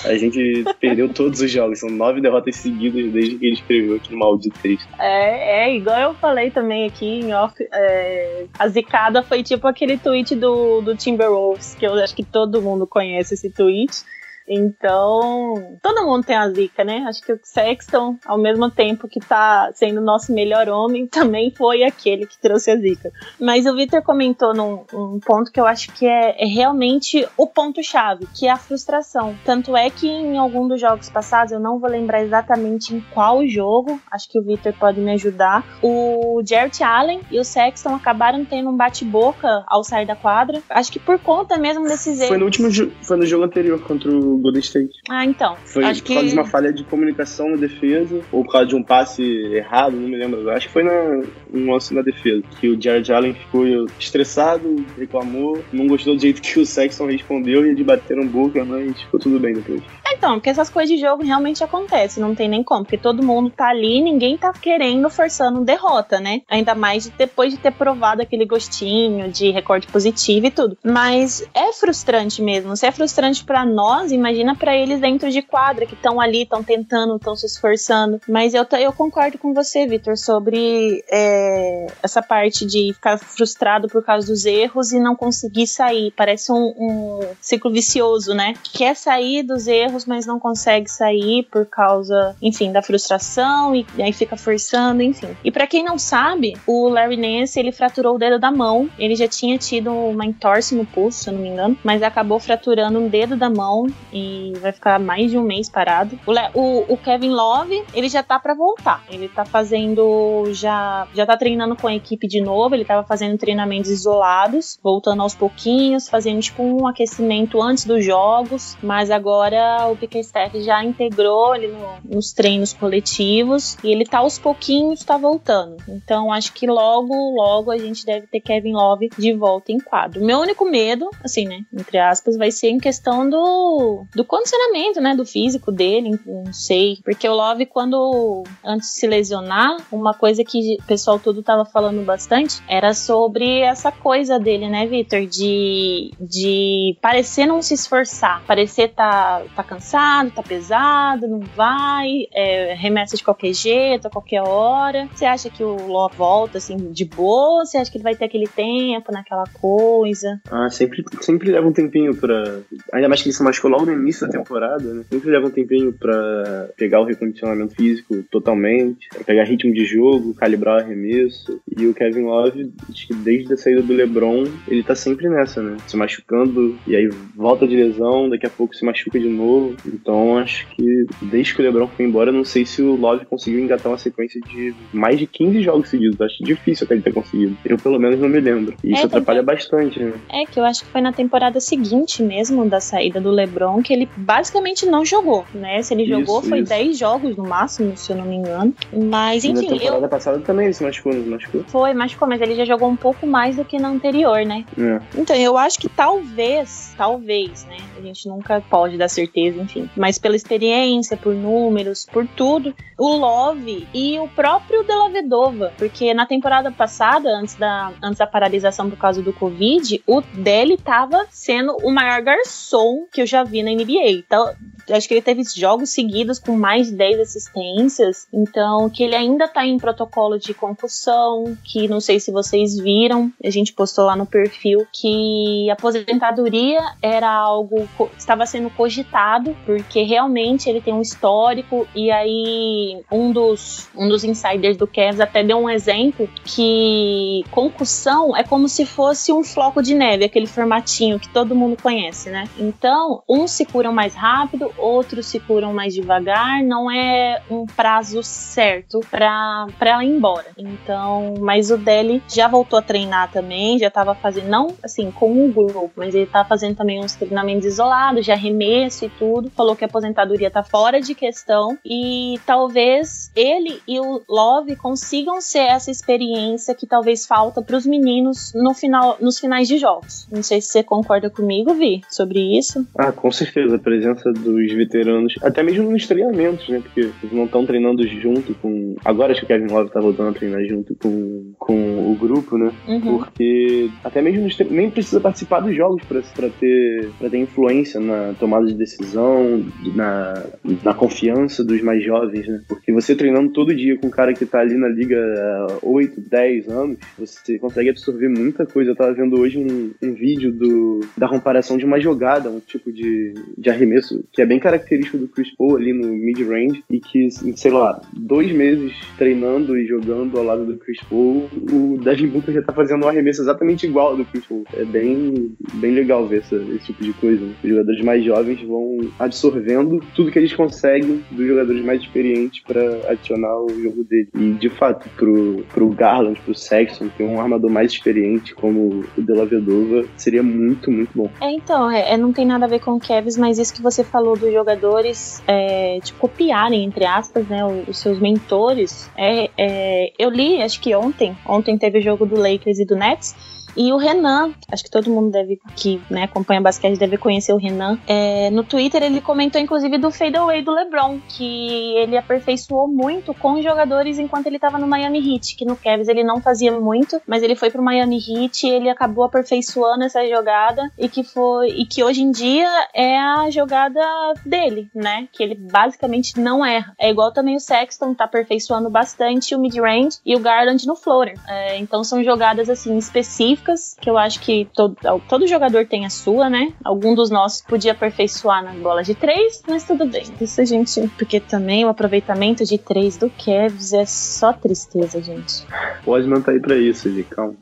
a 0.05 0.15
gente 0.15 0.63
perdeu 0.79 1.09
todos 1.09 1.41
os 1.41 1.51
jogos. 1.51 1.79
São 1.79 1.89
nove 1.89 2.21
derrotas 2.21 2.55
seguidas 2.55 3.11
desde 3.11 3.37
que 3.37 3.45
ele 3.45 3.55
escreveu 3.55 3.95
aquele 3.95 4.17
maldito 4.17 4.57
texto. 4.59 4.87
É, 4.99 5.65
é, 5.65 5.75
igual 5.75 5.99
eu 5.99 6.13
falei 6.15 6.51
também 6.51 6.85
aqui 6.85 7.05
em 7.05 7.33
off, 7.33 7.55
é, 7.71 8.45
a 8.57 8.67
zicada 8.67 9.23
foi 9.23 9.43
tipo 9.43 9.67
aquele 9.67 9.97
tweet 9.97 10.35
do, 10.35 10.81
do 10.81 10.95
Timberwolves, 10.95 11.75
que 11.75 11.85
eu 11.85 11.93
acho 11.95 12.15
que 12.15 12.23
todo 12.23 12.61
mundo 12.61 12.87
conhece 12.87 13.33
esse 13.33 13.49
tweet 13.49 14.03
então, 14.47 15.77
todo 15.81 16.05
mundo 16.05 16.25
tem 16.25 16.35
a 16.35 16.49
zica, 16.49 16.83
né? 16.83 17.05
Acho 17.07 17.23
que 17.23 17.33
o 17.33 17.39
Sexton, 17.41 18.17
ao 18.25 18.37
mesmo 18.37 18.69
tempo 18.69 19.07
que 19.07 19.19
tá 19.19 19.71
sendo 19.73 20.01
nosso 20.01 20.33
melhor 20.33 20.67
homem, 20.69 21.07
também 21.11 21.51
foi 21.51 21.83
aquele 21.83 22.25
que 22.25 22.39
trouxe 22.39 22.71
a 22.71 22.77
zica. 22.77 23.11
Mas 23.39 23.65
o 23.65 23.75
Victor 23.75 24.01
comentou 24.01 24.53
num 24.53 24.83
um 24.93 25.19
ponto 25.19 25.51
que 25.51 25.59
eu 25.59 25.65
acho 25.65 25.91
que 25.93 26.05
é, 26.05 26.43
é 26.43 26.45
realmente 26.45 27.27
o 27.37 27.47
ponto-chave, 27.47 28.27
que 28.35 28.47
é 28.47 28.51
a 28.51 28.57
frustração. 28.57 29.35
Tanto 29.45 29.75
é 29.75 29.89
que 29.89 30.07
em 30.07 30.37
algum 30.37 30.67
dos 30.67 30.79
jogos 30.79 31.09
passados, 31.09 31.51
eu 31.51 31.59
não 31.59 31.79
vou 31.79 31.89
lembrar 31.89 32.21
exatamente 32.21 32.95
em 32.95 33.01
qual 33.13 33.45
jogo, 33.47 33.99
acho 34.11 34.29
que 34.29 34.39
o 34.39 34.43
Victor 34.43 34.73
pode 34.73 34.99
me 34.99 35.11
ajudar, 35.11 35.63
o 35.81 36.41
Jarrett 36.45 36.83
Allen 36.83 37.21
e 37.31 37.39
o 37.39 37.43
Sexton 37.43 37.95
acabaram 37.95 38.43
tendo 38.45 38.69
um 38.69 38.75
bate-boca 38.75 39.63
ao 39.67 39.83
sair 39.83 40.05
da 40.05 40.15
quadra. 40.15 40.61
Acho 40.69 40.91
que 40.91 40.99
por 40.99 41.19
conta 41.19 41.57
mesmo 41.57 41.83
desses 41.83 42.19
erros. 42.19 42.29
Foi 42.29 42.37
no 42.37 42.45
último 42.45 42.69
foi 43.01 43.17
no 43.17 43.25
jogo 43.25 43.43
anterior 43.43 43.81
contra 43.81 44.09
o 44.09 44.30
Golden 44.37 44.61
State. 44.61 44.99
Ah, 45.09 45.25
então. 45.25 45.55
Foi 45.65 45.83
acho 45.83 46.01
por 46.01 46.07
que... 46.07 46.13
causa 46.13 46.29
de 46.29 46.33
uma 46.33 46.45
falha 46.45 46.73
de 46.73 46.83
comunicação 46.83 47.49
na 47.49 47.57
defesa, 47.57 48.21
ou 48.31 48.43
por 48.43 48.51
causa 48.51 48.67
de 48.67 48.75
um 48.75 48.83
passe 48.83 49.23
errado, 49.23 49.95
não 49.95 50.07
me 50.07 50.17
lembro. 50.17 50.49
Acho 50.49 50.67
que 50.67 50.73
foi 50.73 50.83
na, 50.83 51.23
um 51.53 51.71
lance 51.71 51.93
na 51.93 52.01
defesa, 52.01 52.43
que 52.59 52.69
o 52.69 52.81
Jared 52.81 53.11
Allen 53.11 53.33
ficou 53.33 53.65
estressado, 53.99 54.83
reclamou, 54.97 55.63
não 55.71 55.87
gostou 55.87 56.15
do 56.15 56.21
jeito 56.21 56.41
que 56.41 56.59
o 56.59 56.65
Sexton 56.65 57.07
respondeu 57.07 57.65
e 57.65 57.69
eles 57.69 57.85
bateram 57.85 58.25
boca, 58.27 58.63
mas 58.63 59.01
ficou 59.01 59.19
tudo 59.19 59.39
bem 59.39 59.53
depois. 59.53 59.81
Então, 60.13 60.33
porque 60.33 60.49
essas 60.49 60.69
coisas 60.69 60.93
de 60.93 61.01
jogo 61.01 61.23
realmente 61.23 61.63
acontecem, 61.63 62.21
não 62.21 62.35
tem 62.35 62.47
nem 62.47 62.63
como, 62.63 62.83
porque 62.83 62.97
todo 62.97 63.23
mundo 63.23 63.49
tá 63.49 63.69
ali 63.69 64.01
ninguém 64.01 64.37
tá 64.37 64.51
querendo, 64.51 65.09
forçando 65.09 65.63
derrota, 65.63 66.19
né? 66.19 66.41
Ainda 66.49 66.75
mais 66.75 67.07
depois 67.09 67.51
de 67.51 67.59
ter 67.59 67.71
provado 67.71 68.21
aquele 68.21 68.45
gostinho 68.45 69.31
de 69.31 69.49
recorde 69.51 69.87
positivo 69.87 70.47
e 70.47 70.51
tudo. 70.51 70.77
Mas 70.83 71.47
é 71.53 71.71
frustrante 71.73 72.41
mesmo. 72.41 72.75
Se 72.75 72.85
é 72.85 72.91
frustrante 72.91 73.43
para 73.43 73.65
nós, 73.65 74.11
imagina 74.21 74.55
para 74.55 74.75
eles 74.75 74.99
dentro 74.99 75.29
de 75.29 75.41
quadra, 75.41 75.85
que 75.85 75.95
estão 75.95 76.21
ali, 76.21 76.43
estão 76.43 76.63
tentando, 76.63 77.15
estão 77.15 77.35
se 77.35 77.45
esforçando. 77.45 78.21
Mas 78.27 78.53
eu, 78.53 78.65
eu 78.79 78.93
concordo 78.93 79.37
com 79.37 79.53
você, 79.53 79.85
Vitor, 79.85 80.17
sobre 80.17 81.03
é, 81.11 81.87
essa 82.01 82.21
parte 82.21 82.65
de 82.65 82.93
ficar 82.93 83.17
frustrado 83.17 83.87
por 83.87 84.03
causa 84.03 84.27
dos 84.27 84.45
erros 84.45 84.91
e 84.91 84.99
não 84.99 85.15
conseguir 85.15 85.67
sair. 85.67 86.13
Parece 86.15 86.51
um, 86.51 86.73
um 86.77 87.19
ciclo 87.41 87.71
vicioso, 87.71 88.33
né? 88.33 88.53
Quer 88.73 88.95
sair 88.95 89.43
dos 89.43 89.67
erros, 89.67 90.05
mas 90.05 90.25
não 90.25 90.39
consegue 90.39 90.89
sair 90.89 91.43
por 91.51 91.65
causa, 91.65 92.35
enfim, 92.41 92.71
da 92.71 92.81
frustração 92.81 93.75
e, 93.75 93.85
aí 93.99 94.13
fica 94.13 94.37
forçando, 94.37 95.01
enfim. 95.01 95.35
E 95.43 95.51
para 95.51 95.67
quem 95.67 95.83
não 95.83 95.97
sabe, 95.97 96.55
o 96.65 96.87
Larry 96.87 97.17
Nance, 97.17 97.59
ele 97.59 97.71
fraturou 97.71 98.15
o 98.15 98.19
dedo 98.19 98.39
da 98.39 98.51
mão. 98.51 98.89
Ele 98.97 99.15
já 99.15 99.27
tinha 99.27 99.57
tido 99.57 99.91
uma 99.91 100.25
entorse 100.25 100.75
no 100.75 100.85
pulso, 100.85 101.23
se 101.23 101.29
eu 101.29 101.33
não 101.33 101.41
me 101.41 101.49
engano, 101.49 101.77
mas 101.83 102.03
acabou 102.03 102.39
fraturando 102.39 102.99
um 102.99 103.07
dedo 103.07 103.35
da 103.35 103.49
mão 103.49 103.87
e 104.11 104.53
vai 104.59 104.71
ficar 104.71 104.99
mais 104.99 105.31
de 105.31 105.37
um 105.37 105.43
mês 105.43 105.69
parado. 105.69 106.19
O, 106.25 106.59
o, 106.59 106.93
o 106.93 106.97
Kevin 106.97 107.29
Love, 107.29 107.83
ele 107.93 108.09
já 108.09 108.21
tá 108.23 108.39
para 108.39 108.53
voltar. 108.53 109.03
Ele 109.09 109.27
tá 109.27 109.45
fazendo 109.45 110.45
já 110.53 111.07
já 111.13 111.25
tá 111.25 111.37
treinando 111.37 111.75
com 111.75 111.87
a 111.87 111.95
equipe 111.95 112.27
de 112.27 112.41
novo, 112.41 112.75
ele 112.75 112.85
tava 112.85 113.05
fazendo 113.05 113.37
treinamentos 113.37 113.89
isolados, 113.89 114.79
voltando 114.83 115.21
aos 115.21 115.35
pouquinhos, 115.35 116.09
fazendo 116.09 116.41
tipo 116.41 116.63
um 116.63 116.87
aquecimento 116.87 117.61
antes 117.61 117.85
dos 117.85 118.03
jogos, 118.05 118.77
mas 118.81 119.11
agora 119.11 119.87
o 119.89 119.95
Bickerstaff 119.95 120.61
já 120.61 120.83
integrou 120.83 121.55
ele 121.55 121.67
no, 121.67 122.15
nos 122.15 122.33
treinos 122.33 122.73
coletivos 122.73 123.77
e 123.83 123.91
ele 123.91 124.05
tá 124.05 124.19
aos 124.19 124.37
pouquinhos 124.37 125.03
tá 125.03 125.17
voltando. 125.17 125.77
Então 125.87 126.31
acho 126.31 126.53
que 126.53 126.67
logo, 126.67 127.13
logo 127.35 127.71
a 127.71 127.77
gente 127.77 128.05
deve 128.05 128.27
ter 128.27 128.39
Kevin 128.39 128.73
Love 128.73 129.09
de 129.17 129.33
volta 129.33 129.71
em 129.71 129.79
quadro. 129.79 130.23
Meu 130.23 130.39
único 130.39 130.65
medo, 130.65 131.09
assim, 131.23 131.45
né, 131.45 131.61
entre 131.73 131.97
aspas, 131.97 132.37
vai 132.37 132.51
ser 132.51 132.69
em 132.69 132.79
questão 132.79 133.29
do, 133.29 134.00
do 134.15 134.25
condicionamento, 134.25 135.01
né, 135.01 135.15
do 135.15 135.25
físico 135.25 135.71
dele, 135.71 136.19
não 136.25 136.53
sei. 136.53 136.97
Porque 137.03 137.27
o 137.27 137.33
Love, 137.33 137.65
quando 137.65 138.43
antes 138.63 138.89
de 138.89 138.95
se 138.95 139.07
lesionar, 139.07 139.77
uma 139.91 140.13
coisa 140.13 140.43
que 140.43 140.77
o 140.79 140.83
pessoal 140.85 141.19
todo 141.19 141.43
tava 141.43 141.65
falando 141.65 142.03
bastante 142.05 142.61
era 142.67 142.93
sobre 142.93 143.61
essa 143.61 143.91
coisa 143.91 144.39
dele, 144.39 144.69
né, 144.69 144.85
Victor? 144.85 145.25
De, 145.25 146.11
de 146.19 146.97
parecer 147.01 147.45
não 147.45 147.61
se 147.61 147.73
esforçar, 147.73 148.43
parecer 148.45 148.89
tá, 148.89 149.43
tá 149.55 149.63
cansado, 149.63 150.31
tá 150.31 150.43
pesado, 150.43 151.27
não 151.27 151.39
vai, 151.39 152.27
é, 152.33 152.73
remessa 152.73 153.15
de 153.15 153.23
qualquer 153.23 153.53
jeito, 153.53 154.07
a 154.07 154.11
qualquer 154.11 154.41
hora. 154.41 155.07
Você 155.13 155.25
acha 155.25 155.49
que 155.49 155.63
o 155.63 155.87
Ló 155.87 156.09
volta 156.09 156.57
assim 156.57 156.91
de 156.91 157.05
boa? 157.05 157.65
Você 157.65 157.77
acha 157.77 157.91
que 157.91 157.97
ele 157.97 158.03
vai 158.03 158.15
ter 158.15 158.25
aquele 158.25 158.47
tempo 158.47 159.11
naquela 159.11 159.45
coisa? 159.59 160.39
Ah, 160.49 160.69
sempre, 160.69 161.03
sempre 161.21 161.51
leva 161.51 161.67
um 161.67 161.73
tempinho 161.73 162.15
pra. 162.15 162.59
Ainda 162.93 163.09
mais 163.09 163.21
que 163.21 163.29
ele 163.29 163.35
se 163.35 163.43
machucou 163.43 163.71
logo 163.71 163.85
início 163.93 164.27
da 164.27 164.33
temporada, 164.33 164.93
né? 164.93 165.03
Sempre 165.09 165.31
leva 165.31 165.47
um 165.47 165.51
tempinho 165.51 165.93
pra 165.93 166.69
pegar 166.77 167.01
o 167.01 167.05
recondicionamento 167.05 167.75
físico 167.75 168.23
totalmente, 168.29 169.09
pra 169.09 169.23
pegar 169.23 169.43
ritmo 169.43 169.73
de 169.73 169.85
jogo, 169.85 170.33
calibrar 170.33 170.77
o 170.77 170.79
arremesso. 170.79 171.59
E 171.77 171.85
o 171.85 171.93
Kevin 171.93 172.23
Love, 172.23 172.71
acho 172.89 173.07
que 173.07 173.13
desde 173.13 173.53
a 173.53 173.57
saída 173.57 173.81
do 173.81 173.93
LeBron, 173.93 174.45
ele 174.67 174.83
tá 174.83 174.95
sempre 174.95 175.29
nessa, 175.29 175.61
né? 175.61 175.77
Se 175.87 175.95
machucando 175.97 176.77
e 176.87 176.95
aí 176.95 177.09
volta 177.35 177.67
de 177.67 177.75
lesão, 177.75 178.29
daqui 178.29 178.45
a 178.45 178.49
pouco 178.49 178.75
se 178.75 178.85
machuca 178.85 179.19
de 179.19 179.29
novo. 179.29 179.75
Então 179.85 180.37
acho 180.37 180.67
que 180.69 181.05
desde 181.21 181.55
que 181.55 181.61
o 181.61 181.63
LeBron 181.63 181.87
foi 181.87 182.05
embora, 182.05 182.31
não 182.31 182.45
sei 182.45 182.65
se 182.65 182.81
o 182.81 182.95
Love 182.95 183.25
conseguiu 183.25 183.59
engatar 183.59 183.91
uma 183.91 183.97
sequência 183.97 184.39
de 184.41 184.73
mais 184.93 185.17
de 185.17 185.27
15 185.27 185.61
jogos 185.61 185.89
seguidos. 185.89 186.19
Acho 186.21 186.43
difícil 186.43 186.85
até 186.85 186.95
ele 186.95 187.03
ter 187.03 187.13
conseguido. 187.13 187.57
Eu 187.65 187.77
pelo 187.77 187.99
menos 187.99 188.19
não 188.19 188.29
me 188.29 188.39
lembro. 188.39 188.75
E 188.83 188.93
isso 188.93 189.03
é, 189.03 189.05
atrapalha 189.05 189.43
bastante, 189.43 189.99
né? 189.99 190.13
É 190.29 190.45
que 190.45 190.59
eu 190.59 190.63
acho 190.63 190.83
que 190.83 190.91
foi 190.91 191.01
na 191.01 191.11
temporada 191.11 191.59
seguinte 191.59 192.21
mesmo 192.23 192.67
da 192.67 192.79
saída 192.79 193.19
do 193.19 193.31
LeBron 193.31 193.80
que 193.81 193.93
ele 193.93 194.09
basicamente 194.15 194.85
não 194.85 195.05
jogou, 195.05 195.45
né? 195.53 195.81
Se 195.81 195.93
ele 195.93 196.05
jogou 196.05 196.39
isso, 196.39 196.49
foi 196.49 196.59
isso. 196.59 196.69
10 196.69 196.97
jogos 196.97 197.35
no 197.35 197.43
máximo, 197.43 197.95
se 197.97 198.11
eu 198.11 198.17
não 198.17 198.25
me 198.25 198.35
engano. 198.35 198.73
Mas 198.91 199.43
enfim, 199.43 199.65
na 199.65 199.77
temporada 199.77 200.05
eu... 200.05 200.09
passada 200.09 200.39
também 200.39 200.65
ele 200.65 200.73
se 200.73 200.83
machucou, 200.83 201.13
não 201.13 201.25
machucou? 201.27 201.63
Foi, 201.67 201.93
machucou, 201.93 202.27
mas 202.27 202.41
ele 202.41 202.55
já 202.55 202.65
jogou 202.65 202.89
um 202.89 202.95
pouco 202.95 203.25
mais 203.25 203.55
do 203.55 203.65
que 203.65 203.79
na 203.79 203.89
anterior, 203.89 204.45
né? 204.45 204.65
É. 204.77 205.01
Então, 205.17 205.35
eu 205.35 205.57
acho 205.57 205.79
que 205.79 205.89
talvez, 205.89 206.93
talvez, 206.97 207.65
né? 207.65 207.77
A 207.97 208.01
gente 208.01 208.27
nunca 208.27 208.61
pode 208.61 208.97
dar 208.97 209.07
certeza, 209.07 209.61
enfim. 209.61 209.89
Mas 209.95 210.17
pela 210.17 210.35
experiência, 210.35 211.17
por 211.17 211.33
números, 211.33 212.07
por 212.11 212.27
tudo, 212.27 212.73
o 212.97 213.15
Love 213.15 213.87
e 213.93 214.19
o 214.19 214.27
próprio 214.27 214.83
Della 214.83 215.09
Vedova, 215.09 215.73
porque 215.75 216.13
na 216.13 216.25
temporada 216.27 216.71
passada, 216.71 217.29
antes 217.29 217.55
da, 217.55 217.91
antes 218.01 218.19
da 218.19 218.27
paralisação 218.27 218.89
por 218.89 218.97
causa 218.97 219.23
do 219.23 219.33
Covid, 219.33 220.03
o 220.05 220.21
Dele 220.21 220.77
tava 220.77 221.25
sendo 221.31 221.75
o 221.83 221.91
maior 221.91 222.21
garçom 222.21 223.05
que 223.11 223.21
eu 223.21 223.25
já 223.25 223.43
vi 223.43 223.63
na 223.63 223.70
NBA. 223.75 224.09
Então, 224.09 224.53
acho 224.89 225.07
que 225.07 225.13
ele 225.13 225.21
teve 225.21 225.43
jogos 225.55 225.89
seguidos 225.89 226.39
com 226.39 226.55
mais 226.55 226.87
de 226.87 226.95
10 226.95 227.19
assistências, 227.19 228.27
então 228.31 228.89
que 228.89 229.03
ele 229.03 229.15
ainda 229.15 229.47
tá 229.47 229.65
em 229.65 229.77
protocolo 229.77 230.37
de 230.37 230.53
concussão, 230.53 231.57
que 231.63 231.87
não 231.87 231.99
sei 231.99 232.19
se 232.19 232.31
vocês 232.31 232.77
viram, 232.77 233.31
a 233.43 233.49
gente 233.49 233.73
postou 233.73 234.05
lá 234.05 234.15
no 234.15 234.25
perfil 234.25 234.85
que 234.91 235.69
aposentadoria 235.69 236.79
era 237.01 237.31
algo 237.31 237.87
estava 238.17 238.45
sendo 238.45 238.69
cogitado, 238.69 239.55
porque 239.65 240.03
realmente 240.03 240.69
ele 240.69 240.81
tem 240.81 240.93
um 240.93 241.01
histórico 241.01 241.87
e 241.95 242.11
aí 242.11 243.01
um 243.11 243.31
dos 243.31 243.89
um 243.95 244.07
dos 244.07 244.23
insiders 244.23 244.77
do 244.77 244.87
Cavs 244.87 245.19
até 245.19 245.43
deu 245.43 245.57
um 245.57 245.69
exemplo 245.69 246.27
que 246.43 247.43
concussão 247.51 248.35
é 248.35 248.43
como 248.43 248.67
se 248.67 248.85
fosse 248.85 249.31
um 249.31 249.43
floco 249.43 249.81
de 249.81 249.93
neve, 249.93 250.25
aquele 250.25 250.47
formatinho 250.47 251.19
que 251.19 251.29
todo 251.29 251.55
mundo 251.55 251.77
conhece, 251.81 252.29
né? 252.29 252.45
Então, 252.57 253.23
uns 253.27 253.51
se 253.61 253.65
curam 253.65 253.93
mais 253.93 254.15
rápido, 254.15 254.71
outros 254.75 255.27
se 255.27 255.39
curam 255.39 255.71
mais 255.71 255.93
devagar, 255.93 256.63
não 256.63 256.89
é 256.89 257.43
um 257.47 257.67
prazo 257.67 258.23
certo 258.23 259.01
para 259.09 259.67
ela 259.79 260.03
ir 260.03 260.09
embora. 260.09 260.47
Então, 260.57 261.35
mas 261.39 261.69
o 261.69 261.77
Deli 261.77 262.23
já 262.27 262.47
voltou 262.47 262.79
a 262.79 262.81
treinar 262.81 263.31
também, 263.31 263.77
já 263.77 263.87
estava 263.87 264.15
fazendo, 264.15 264.47
não 264.47 264.73
assim, 264.81 265.11
com 265.11 265.31
um 265.31 265.51
grupo, 265.51 265.91
mas 265.95 266.15
ele 266.15 266.25
tá 266.25 266.43
fazendo 266.43 266.75
também 266.75 266.99
uns 266.99 267.13
treinamentos 267.13 267.67
isolados, 267.67 268.25
de 268.25 268.31
arremesso 268.31 269.05
e 269.05 269.09
tudo. 269.09 269.51
Falou 269.51 269.75
que 269.75 269.83
a 269.83 269.87
aposentadoria 269.87 270.49
tá 270.49 270.63
fora 270.63 270.99
de 270.99 271.13
questão 271.13 271.77
e 271.85 272.39
talvez 272.47 273.31
ele 273.35 273.79
e 273.87 273.99
o 273.99 274.23
Love 274.27 274.75
consigam 274.75 275.39
ser 275.39 275.67
essa 275.67 275.91
experiência 275.91 276.73
que 276.73 276.87
talvez 276.87 277.27
falta 277.27 277.61
para 277.61 277.77
os 277.77 277.85
meninos 277.85 278.53
no 278.55 278.73
final, 278.73 279.17
nos 279.21 279.37
finais 279.37 279.67
de 279.67 279.77
jogos. 279.77 280.27
Não 280.31 280.41
sei 280.41 280.61
se 280.61 280.69
você 280.69 280.83
concorda 280.83 281.29
comigo, 281.29 281.75
Vi, 281.75 282.01
sobre 282.09 282.57
isso. 282.57 282.87
Ah, 282.97 283.11
com 283.11 283.31
certeza. 283.31 283.40
A 283.41 283.79
presença 283.79 284.31
dos 284.31 284.71
veteranos, 284.73 285.35
até 285.41 285.63
mesmo 285.63 285.91
nos 285.91 286.07
treinamentos, 286.07 286.67
né? 286.69 286.79
Porque 286.81 287.01
eles 287.01 287.31
não 287.31 287.45
estão 287.45 287.65
treinando 287.65 288.05
junto 288.07 288.53
com. 288.55 288.95
Agora 289.03 289.31
acho 289.31 289.41
que 289.41 289.45
o 289.45 289.47
Kevin 289.47 289.71
Love 289.71 289.91
tá 289.91 289.99
voltando 289.99 290.29
a 290.29 290.33
treinar 290.33 290.63
junto 290.65 290.95
com, 290.95 291.53
com 291.57 292.11
o 292.11 292.15
grupo, 292.15 292.57
né? 292.57 292.71
Uhum. 292.87 293.17
Porque 293.17 293.89
até 294.03 294.21
mesmo 294.21 294.43
nos 294.43 294.55
tre... 294.55 294.67
nem 294.69 294.89
precisa 294.89 295.19
participar 295.19 295.61
dos 295.61 295.75
jogos 295.75 296.03
para 296.03 296.49
ter, 296.49 297.09
pra 297.19 297.29
ter 297.29 297.37
influência 297.37 297.99
na 297.99 298.33
tomada 298.39 298.65
de 298.65 298.73
decisão, 298.73 299.63
na, 299.95 300.45
na 300.83 300.93
confiança 300.93 301.63
dos 301.63 301.81
mais 301.81 302.03
jovens, 302.03 302.47
né? 302.47 302.61
Porque 302.67 302.91
você 302.91 303.15
treinando 303.15 303.51
todo 303.51 303.75
dia 303.75 303.97
com 303.97 304.07
um 304.07 304.11
cara 304.11 304.33
que 304.33 304.45
tá 304.45 304.59
ali 304.59 304.75
na 304.75 304.87
liga 304.87 305.17
há 305.17 305.77
8, 305.81 306.21
10 306.21 306.69
anos, 306.69 306.97
você 307.17 307.57
consegue 307.59 307.89
absorver 307.89 308.29
muita 308.29 308.65
coisa. 308.65 308.91
Eu 308.91 308.95
tava 308.95 309.13
vendo 309.13 309.39
hoje 309.39 309.57
um, 309.57 309.91
um 310.01 310.13
vídeo 310.13 310.51
do, 310.51 311.01
da 311.17 311.27
comparação 311.27 311.77
de 311.77 311.85
uma 311.85 311.99
jogada, 311.99 312.49
um 312.49 312.59
tipo 312.59 312.91
de, 312.91 313.30
de 313.57 313.69
arremesso 313.69 314.23
que 314.31 314.41
é 314.41 314.45
bem 314.45 314.59
característico 314.59 315.17
do 315.17 315.27
Chris 315.27 315.53
Paul 315.55 315.77
ali 315.77 315.93
no 315.93 316.07
mid-range 316.07 316.83
e 316.89 316.99
que, 316.99 317.29
sei 317.31 317.71
lá, 317.71 318.01
dois 318.13 318.51
meses 318.51 318.93
treinando 319.17 319.77
e 319.77 319.85
jogando 319.85 320.37
ao 320.37 320.43
lado 320.43 320.65
do 320.65 320.77
Chris 320.77 320.99
Paul, 321.09 321.49
o 321.71 321.97
Devin 321.97 322.27
Booker 322.27 322.53
já 322.53 322.61
tá 322.61 322.73
fazendo 322.73 323.05
um 323.05 323.09
arremesso 323.09 323.41
exatamente 323.41 323.85
igual 323.85 324.09
ao 324.09 324.17
do 324.17 324.25
Chris 324.25 324.45
Paul. 324.45 324.63
É 324.73 324.85
bem, 324.85 325.55
bem 325.75 325.91
legal 325.91 326.27
ver 326.27 326.39
essa, 326.39 326.55
esse 326.55 326.87
tipo 326.87 327.03
de 327.03 327.13
coisa. 327.13 327.45
Os 327.63 327.69
jogadores 327.69 328.03
mais 328.03 328.23
jovens 328.23 328.61
vão 328.63 328.99
absorvendo 329.19 329.99
tudo 330.15 330.31
que 330.31 330.39
eles 330.39 330.53
conseguem 330.53 331.23
dos 331.31 331.47
jogadores 331.47 331.83
mais 331.83 332.01
experientes 332.01 332.63
para 332.63 333.11
adicionar 333.11 333.57
o 333.59 333.69
jogo 333.81 334.03
dele. 334.03 334.29
E, 334.35 334.51
de 334.53 334.69
fato, 334.69 335.09
pro, 335.15 335.63
pro 335.73 335.89
Garland, 335.89 336.39
pro 336.41 336.55
Sexton, 336.55 337.09
ter 337.17 337.23
um 337.23 337.39
armador 337.39 337.69
mais 337.69 337.91
experiente 337.91 338.53
como 338.53 339.03
o 339.17 339.21
Della 339.21 339.45
Vedova, 339.45 340.05
seria 340.17 340.43
muito, 340.43 340.91
muito 340.91 341.11
bom. 341.15 341.29
É, 341.41 341.51
então, 341.51 341.89
é, 341.89 342.13
é, 342.13 342.17
não 342.17 342.31
tem 342.31 342.45
nada 342.45 342.65
a 342.65 342.67
ver 342.67 342.79
com 342.79 342.91
o 342.91 342.99
Mas 343.37 343.57
isso 343.57 343.73
que 343.73 343.81
você 343.81 344.03
falou 344.03 344.37
dos 344.37 344.51
jogadores 344.51 345.41
é, 345.47 345.99
de 346.03 346.13
copiarem, 346.13 346.83
entre 346.83 347.05
aspas, 347.05 347.47
né, 347.47 347.65
os, 347.65 347.87
os 347.89 347.97
seus 347.97 348.19
mentores. 348.19 349.09
É, 349.15 349.49
é, 349.57 350.13
eu 350.17 350.29
li, 350.29 350.61
acho 350.61 350.79
que 350.79 350.95
ontem, 350.95 351.35
ontem 351.45 351.77
teve 351.77 351.99
o 351.99 352.01
jogo 352.01 352.25
do 352.25 352.35
Lakers 352.35 352.79
e 352.79 352.85
do 352.85 352.95
Nets, 352.95 353.35
e 353.75 353.91
o 353.93 353.97
Renan, 353.97 354.53
acho 354.71 354.83
que 354.83 354.91
todo 354.91 355.09
mundo 355.09 355.31
deve 355.31 355.59
que 355.75 356.01
né, 356.09 356.23
acompanha 356.23 356.61
basquete 356.61 356.97
deve 356.97 357.17
conhecer 357.17 357.53
o 357.53 357.57
Renan. 357.57 357.97
É, 358.07 358.49
no 358.51 358.63
Twitter 358.63 359.01
ele 359.03 359.21
comentou 359.21 359.59
inclusive 359.61 359.97
do 359.97 360.11
fadeaway 360.11 360.61
do 360.61 360.71
LeBron, 360.71 361.19
que 361.29 361.95
ele 361.97 362.17
aperfeiçoou 362.17 362.87
muito 362.87 363.33
com 363.33 363.53
os 363.53 363.63
jogadores 363.63 364.19
enquanto 364.19 364.47
ele 364.47 364.57
estava 364.57 364.77
no 364.77 364.87
Miami 364.87 365.19
Heat, 365.19 365.55
que 365.55 365.65
no 365.65 365.75
Cavs 365.75 366.07
ele 366.07 366.23
não 366.23 366.41
fazia 366.41 366.71
muito, 366.71 367.21
mas 367.25 367.43
ele 367.43 367.55
foi 367.55 367.69
pro 367.69 367.81
Miami 367.81 368.17
Heat 368.17 368.67
e 368.67 368.69
ele 368.69 368.89
acabou 368.89 369.23
aperfeiçoando 369.23 370.03
essa 370.03 370.27
jogada 370.27 370.91
e 370.97 371.07
que 371.07 371.23
foi 371.23 371.69
e 371.69 371.85
que 371.85 372.03
hoje 372.03 372.21
em 372.21 372.31
dia 372.31 372.69
é 372.93 373.17
a 373.17 373.49
jogada 373.49 374.01
dele, 374.45 374.89
né? 374.93 375.27
Que 375.31 375.43
ele 375.43 375.55
basicamente 375.55 376.39
não 376.39 376.65
erra. 376.65 376.93
É 376.99 377.09
igual 377.09 377.31
também 377.31 377.55
o 377.55 377.59
Sexton 377.59 378.13
tá 378.13 378.25
aperfeiçoando 378.25 378.89
bastante 378.89 379.55
o 379.55 379.59
mid-range 379.59 380.17
e 380.25 380.35
o 380.35 380.39
Garland 380.39 380.85
no 380.85 380.95
floater. 380.95 381.39
É, 381.47 381.77
então 381.77 382.03
são 382.03 382.23
jogadas 382.23 382.69
assim 382.69 382.97
específicas 382.97 383.60
específicas, 383.61 383.95
que 383.99 384.09
eu 384.09 384.17
acho 384.17 384.39
que 384.41 384.67
todo, 384.73 384.97
todo 385.29 385.47
jogador 385.47 385.85
tem 385.85 386.05
a 386.05 386.09
sua, 386.09 386.49
né? 386.49 386.73
Algum 386.83 387.13
dos 387.13 387.29
nossos 387.29 387.61
podia 387.61 387.91
aperfeiçoar 387.91 388.63
na 388.63 388.73
bola 388.73 389.03
de 389.03 389.13
três, 389.15 389.61
mas 389.67 389.83
tudo 389.85 390.05
bem. 390.05 390.23
Isso 390.39 390.59
a 390.61 390.65
gente. 390.65 391.07
Porque 391.17 391.39
também 391.39 391.85
o 391.85 391.89
aproveitamento 391.89 392.65
de 392.65 392.77
três 392.77 393.17
do 393.17 393.29
Kevs 393.29 393.93
é 393.93 394.05
só 394.05 394.51
tristeza, 394.51 395.21
gente. 395.21 395.65
Pode 396.03 396.27
não 396.27 396.41
tá 396.41 396.51
aí 396.51 396.59
pra 396.59 396.75
isso, 396.75 397.09
de 397.09 397.23
calma. 397.23 397.55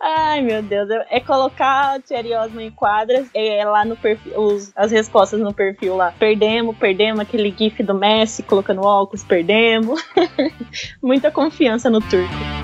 Ai, 0.00 0.40
meu 0.42 0.62
Deus. 0.62 0.88
É 1.10 1.20
colocar 1.20 1.98
o 1.98 2.02
Thierry 2.02 2.32
Osman 2.34 2.66
em 2.66 2.70
quadras, 2.70 3.28
é 3.34 3.64
lá 3.64 3.84
no 3.84 3.96
perfil, 3.96 4.40
os, 4.40 4.72
as 4.76 4.92
respostas 4.92 5.40
no 5.40 5.52
perfil 5.52 5.96
lá. 5.96 6.14
Perdemos, 6.18 6.76
perdemos 6.76 7.20
aquele 7.20 7.54
gif 7.56 7.82
do 7.82 7.94
Messi 7.94 8.42
colocando 8.42 8.82
óculos, 8.82 9.24
perdemos. 9.24 10.00
Muita 11.02 11.30
confiança 11.30 11.90
no 11.90 12.00
turco. 12.00 12.57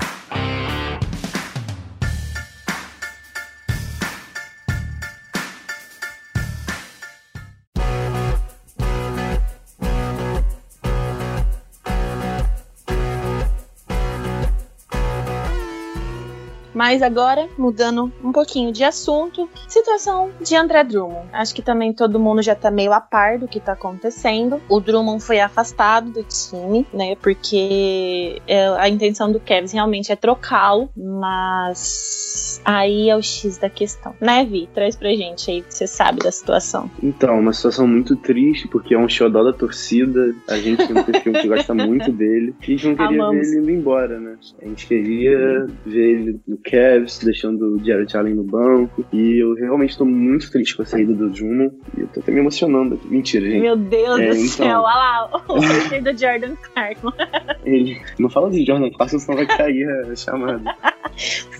Mas 16.85 17.01
agora, 17.01 17.49
mudando 17.57 18.13
um 18.23 18.31
pouquinho 18.31 18.71
de 18.71 18.83
assunto, 18.83 19.49
situação 19.67 20.29
de 20.39 20.55
André 20.55 20.83
Drummond. 20.83 21.27
Acho 21.33 21.55
que 21.55 21.63
também 21.63 21.91
todo 21.91 22.19
mundo 22.19 22.43
já 22.43 22.53
tá 22.53 22.69
meio 22.69 22.93
a 22.93 23.01
par 23.01 23.39
do 23.39 23.47
que 23.47 23.59
tá 23.59 23.71
acontecendo. 23.71 24.61
O 24.69 24.79
Drummond 24.79 25.19
foi 25.23 25.39
afastado 25.39 26.11
do 26.11 26.23
time, 26.23 26.85
né? 26.93 27.15
Porque 27.15 28.39
é, 28.47 28.67
a 28.67 28.87
intenção 28.87 29.31
do 29.31 29.39
Kevin 29.39 29.73
realmente 29.73 30.11
é 30.11 30.15
trocá-lo, 30.15 30.87
mas 30.95 32.61
aí 32.63 33.09
é 33.09 33.15
o 33.15 33.21
X 33.21 33.57
da 33.57 33.67
questão, 33.67 34.13
né, 34.21 34.45
Vi? 34.45 34.69
Traz 34.71 34.95
pra 34.95 35.09
gente 35.09 35.49
aí 35.49 35.63
que 35.63 35.73
você 35.73 35.87
sabe 35.87 36.19
da 36.19 36.31
situação. 36.31 36.87
Então, 37.01 37.39
uma 37.39 37.51
situação 37.51 37.87
muito 37.87 38.15
triste, 38.15 38.67
porque 38.67 38.93
é 38.93 38.99
um 38.99 39.09
xodó 39.09 39.43
da 39.43 39.53
torcida. 39.53 40.35
A 40.47 40.57
gente 40.57 40.85
tem 40.85 40.95
um 40.95 41.03
perfil 41.03 41.33
que 41.33 41.47
gosta 41.47 41.73
muito 41.73 42.11
dele. 42.11 42.53
E 42.61 42.63
a 42.63 42.77
gente 42.77 42.87
não 42.87 42.95
queria 42.95 43.23
Amamos. 43.23 43.47
ver 43.47 43.53
ele 43.53 43.61
indo 43.61 43.71
embora, 43.71 44.19
né? 44.19 44.37
A 44.61 44.65
gente 44.65 44.85
queria 44.85 45.65
ver 45.83 46.11
ele 46.11 46.39
no 46.47 46.57
Cavs, 46.57 46.74
deixando 47.23 47.75
o 47.75 47.83
Jared 47.83 48.15
Allen 48.15 48.35
no 48.35 48.43
banco. 48.43 49.05
E 49.11 49.41
eu 49.41 49.53
realmente 49.55 49.97
tô 49.97 50.05
muito 50.05 50.49
triste 50.51 50.75
com 50.75 50.83
a 50.83 50.85
saída 50.85 51.13
do 51.13 51.29
Drummond. 51.29 51.73
E 51.97 52.01
eu 52.01 52.07
tô 52.07 52.19
até 52.19 52.31
me 52.31 52.39
emocionando 52.39 52.95
aqui. 52.95 53.07
Mentira, 53.07 53.45
gente. 53.45 53.61
Meu 53.61 53.75
Deus 53.75 54.19
É, 54.19 54.29
do 54.29 54.35
então. 54.35 54.47
céu, 54.47 54.79
olha 54.81 54.95
lá, 54.95 55.29
o 55.47 55.59
do 56.01 56.17
Jordan 56.17 56.55
Clarkson. 56.73 57.13
Ele... 57.63 58.01
Não 58.19 58.29
fala 58.29 58.49
de 58.49 58.65
Jordan 58.65 58.89
Clarkson, 58.91 59.19
senão 59.19 59.37
vai 59.37 59.47
cair 59.47 59.87
a 60.11 60.15
chamada. 60.15 60.75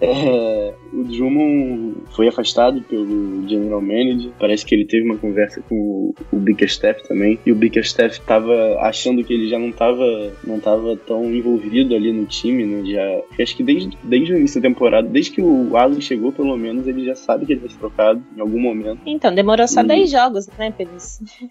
É, 0.00 0.74
o 0.92 1.02
Drummond 1.02 1.96
foi 2.14 2.28
afastado 2.28 2.80
pelo 2.82 3.48
General 3.48 3.80
Manager. 3.80 4.30
Parece 4.38 4.64
que 4.64 4.74
ele 4.74 4.84
teve 4.84 5.04
uma 5.04 5.16
conversa 5.16 5.60
com 5.62 5.74
o, 5.74 6.14
o 6.32 6.36
Bickerstaff 6.36 7.02
também. 7.08 7.38
E 7.44 7.52
o 7.52 7.54
Bickerstaff 7.54 8.20
tava 8.20 8.78
achando 8.80 9.24
que 9.24 9.32
ele 9.32 9.48
já 9.48 9.58
não 9.58 9.72
tava, 9.72 10.32
não 10.44 10.60
tava 10.60 10.96
tão 10.96 11.24
envolvido 11.34 11.94
ali 11.94 12.12
no 12.12 12.26
time, 12.26 12.64
né? 12.64 12.90
Já, 12.90 13.42
acho 13.42 13.56
que 13.56 13.62
desde, 13.62 13.96
desde 14.04 14.32
o 14.32 14.36
início 14.38 14.60
da 14.60 14.68
temporada, 14.68 15.08
desde 15.08 15.32
que 15.32 15.42
o 15.42 15.76
Allen 15.76 16.00
chegou, 16.00 16.30
pelo 16.32 16.56
menos, 16.56 16.86
ele 16.86 17.04
já 17.04 17.14
sabe 17.14 17.46
que 17.46 17.52
ele 17.52 17.60
vai 17.60 17.70
ser 17.70 17.78
trocado 17.78 18.22
em 18.36 18.40
algum 18.40 18.60
momento. 18.60 19.00
Então, 19.06 19.34
demorou 19.34 19.66
só 19.66 19.80
Hum. 19.80 19.86
10 19.86 20.10
jogos, 20.10 20.46
né, 20.58 20.72
Pedro? 20.76 20.96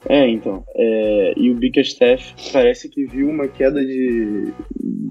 É, 0.07 0.27
então. 0.29 0.63
é, 0.75 1.33
e 1.38 1.50
o 1.50 1.55
Bickerstaff 1.55 2.33
parece 2.51 2.89
que 2.89 3.05
viu 3.05 3.29
uma 3.29 3.47
queda 3.47 3.83
de, 3.83 4.53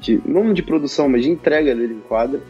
de. 0.01 0.21
Não 0.25 0.53
de 0.53 0.63
produção, 0.63 1.09
mas 1.09 1.23
de 1.23 1.31
entrega 1.31 1.75
dele 1.75 1.95
em 1.95 2.01